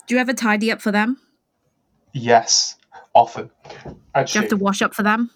[0.06, 1.18] do you ever tidy up for them
[2.14, 2.76] Yes,
[3.16, 3.50] often.
[3.74, 3.96] do
[4.34, 5.32] you have to wash up for them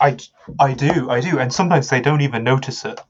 [0.00, 0.18] I,
[0.58, 3.00] I do, I do, and sometimes they don't even notice it.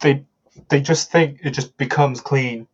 [0.00, 0.24] They
[0.68, 2.66] they just think it just becomes clean.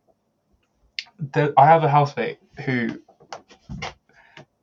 [1.35, 2.99] I have a housemate who,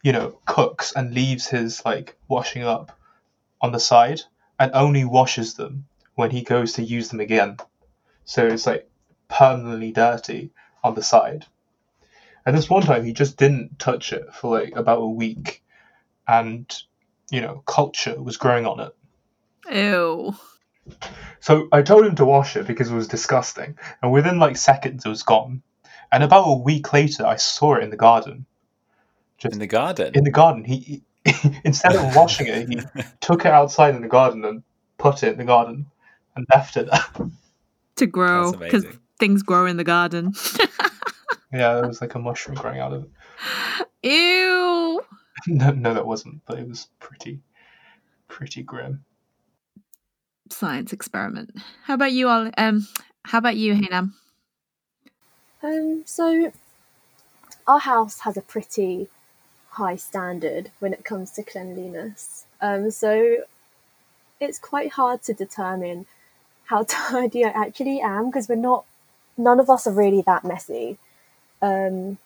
[0.03, 2.99] you know, cooks and leaves his like washing up
[3.61, 4.23] on the side
[4.59, 7.57] and only washes them when he goes to use them again.
[8.25, 8.89] So it's like
[9.29, 10.51] permanently dirty
[10.85, 11.47] on the side.
[12.45, 15.63] And this one time he just didn't touch it for like about a week,
[16.27, 16.73] and
[17.31, 18.97] you know, culture was growing on it.
[19.71, 20.35] ew
[21.41, 25.05] So I told him to wash it because it was disgusting, and within like seconds
[25.05, 25.63] it was gone.
[26.13, 28.47] And about a week later, I saw it in the garden.
[29.45, 30.13] in the garden.
[30.15, 31.03] In the garden, he, he
[31.65, 32.81] instead of washing it, he
[33.21, 34.63] took it outside in the garden and
[34.99, 35.87] put it in the garden
[36.37, 37.31] and left it there.
[37.97, 38.85] to grow because
[39.19, 40.33] things grow in the garden.
[41.53, 43.11] yeah, there was like a mushroom growing out of it.
[44.03, 45.01] Ew.
[45.47, 47.41] No, no, that wasn't, but it was pretty,
[48.29, 49.05] pretty grim.
[50.51, 51.51] science experiment.
[51.85, 52.51] How about you all?
[52.57, 52.87] Um,
[53.25, 54.15] how about you, Hainam?
[55.63, 56.53] Um, so
[57.67, 59.09] our house has a pretty
[59.71, 62.45] high standard when it comes to cleanliness.
[62.61, 63.39] Um, so
[64.41, 66.07] it's quite hard to determine
[66.67, 68.85] how tidy I actually am because we're not.
[69.37, 70.99] None of us are really that messy.
[71.63, 72.19] Um,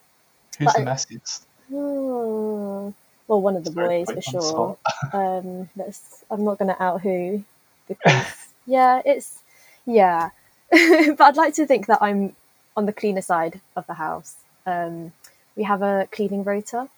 [0.59, 1.43] Who's the I- messiest?
[1.69, 2.91] hmm,
[3.27, 4.79] well, one of the boys for put you on the sure.
[5.13, 7.45] Um, let's, I'm not going to out who
[7.89, 8.27] because
[8.67, 9.39] yeah, it's
[9.87, 10.31] yeah.
[10.71, 12.35] but I'd like to think that I'm
[12.77, 14.37] on the cleaner side of the house.
[14.67, 15.13] Um,
[15.57, 16.89] we have a cleaning rota.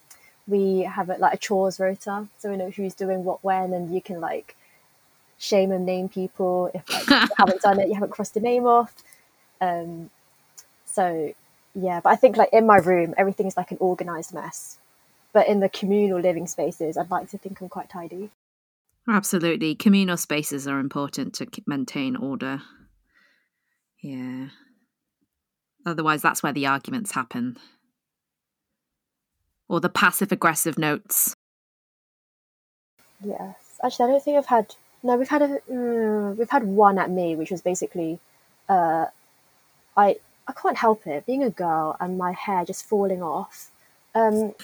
[0.48, 3.92] We have a, like a chores rota, so we know who's doing what when, and
[3.92, 4.56] you can like
[5.38, 8.66] shame and name people if like, you haven't done it, you haven't crossed the name
[8.66, 8.94] off.
[9.60, 10.10] Um,
[10.84, 11.34] so
[11.74, 14.78] yeah, but I think like in my room, everything is like an organized mess.
[15.32, 18.30] But in the communal living spaces, I'd like to think I'm quite tidy.
[19.08, 19.74] Absolutely.
[19.74, 22.62] Communal spaces are important to maintain order.
[24.02, 24.48] Yeah.
[25.84, 27.58] Otherwise, that's where the arguments happen.
[29.68, 31.34] Or the passive aggressive notes.
[33.24, 34.74] Yes, actually, I don't think I've had.
[35.02, 35.58] No, we've had a.
[35.70, 38.20] Mm, we've had one at me, which was basically,
[38.68, 39.06] uh,
[39.96, 40.16] I
[40.46, 41.26] I can't help it.
[41.26, 43.70] Being a girl and my hair just falling off.
[44.14, 44.54] Um,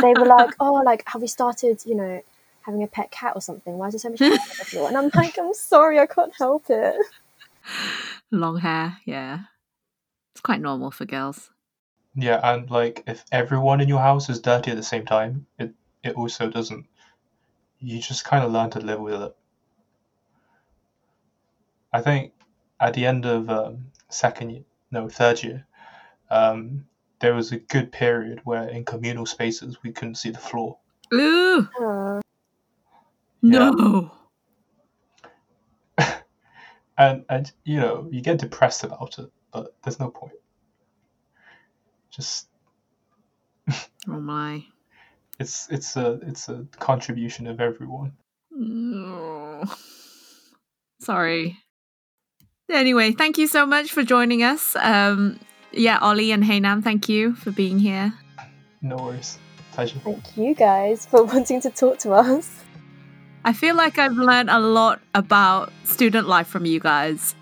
[0.00, 1.82] they were like, "Oh, like have we started?
[1.84, 2.22] You know,
[2.62, 3.76] having a pet cat or something?
[3.76, 6.06] Why is there so much hair on the floor?" And I'm like, "I'm sorry, I
[6.06, 6.96] can't help it."
[8.30, 8.98] Long hair.
[9.04, 9.40] Yeah.
[10.34, 11.50] It's quite normal for girls.
[12.16, 15.74] Yeah, and like if everyone in your house is dirty at the same time, it
[16.02, 16.86] it also doesn't.
[17.80, 19.36] You just kind of learn to live with it.
[21.92, 22.32] I think
[22.80, 25.66] at the end of um, second year, no, third year,
[26.30, 26.86] um,
[27.20, 30.78] there was a good period where in communal spaces we couldn't see the floor.
[31.12, 31.68] Ooh.
[31.80, 32.20] Uh,
[33.42, 34.10] No.
[36.96, 40.34] And and you know, you get depressed about it, but there's no point.
[42.14, 42.46] Just
[44.08, 44.64] Oh my.
[45.40, 48.12] it's it's a it's a contribution of everyone.
[48.50, 49.64] No.
[51.00, 51.58] Sorry.
[52.70, 54.76] Anyway, thank you so much for joining us.
[54.76, 55.38] Um,
[55.72, 58.12] yeah, Ollie and Hainam, thank you for being here.
[58.80, 59.38] No worries.
[59.72, 59.98] Pleasure.
[60.04, 62.62] thank you guys for wanting to talk to us.
[63.44, 67.34] I feel like I've learned a lot about student life from you guys.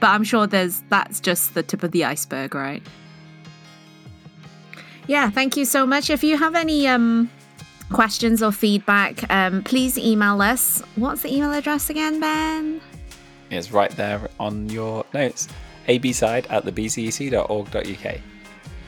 [0.00, 2.82] But I'm sure there's that's just the tip of the iceberg, right?
[5.08, 6.10] Yeah, thank you so much.
[6.10, 7.28] If you have any um
[7.90, 10.82] questions or feedback, um, please email us.
[10.96, 12.80] What's the email address again, Ben?
[13.50, 15.48] It's right there on your notes.
[15.88, 18.20] abside at the bcec.org.uk.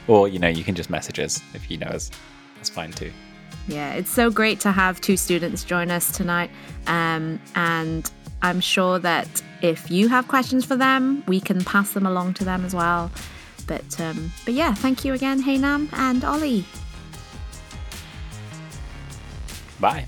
[0.07, 2.11] Or, you know, you can just message us if you know us.
[2.57, 3.11] That's fine too.
[3.69, 6.51] Yeah, it's so great to have two students join us tonight.
[6.87, 8.11] Um, and
[8.43, 12.45] I'm sure that if you have questions for them, we can pass them along to
[12.45, 13.11] them as well.
[13.71, 16.65] But um, but yeah, thank you again, Hainam and Ollie.
[19.79, 20.07] Bye.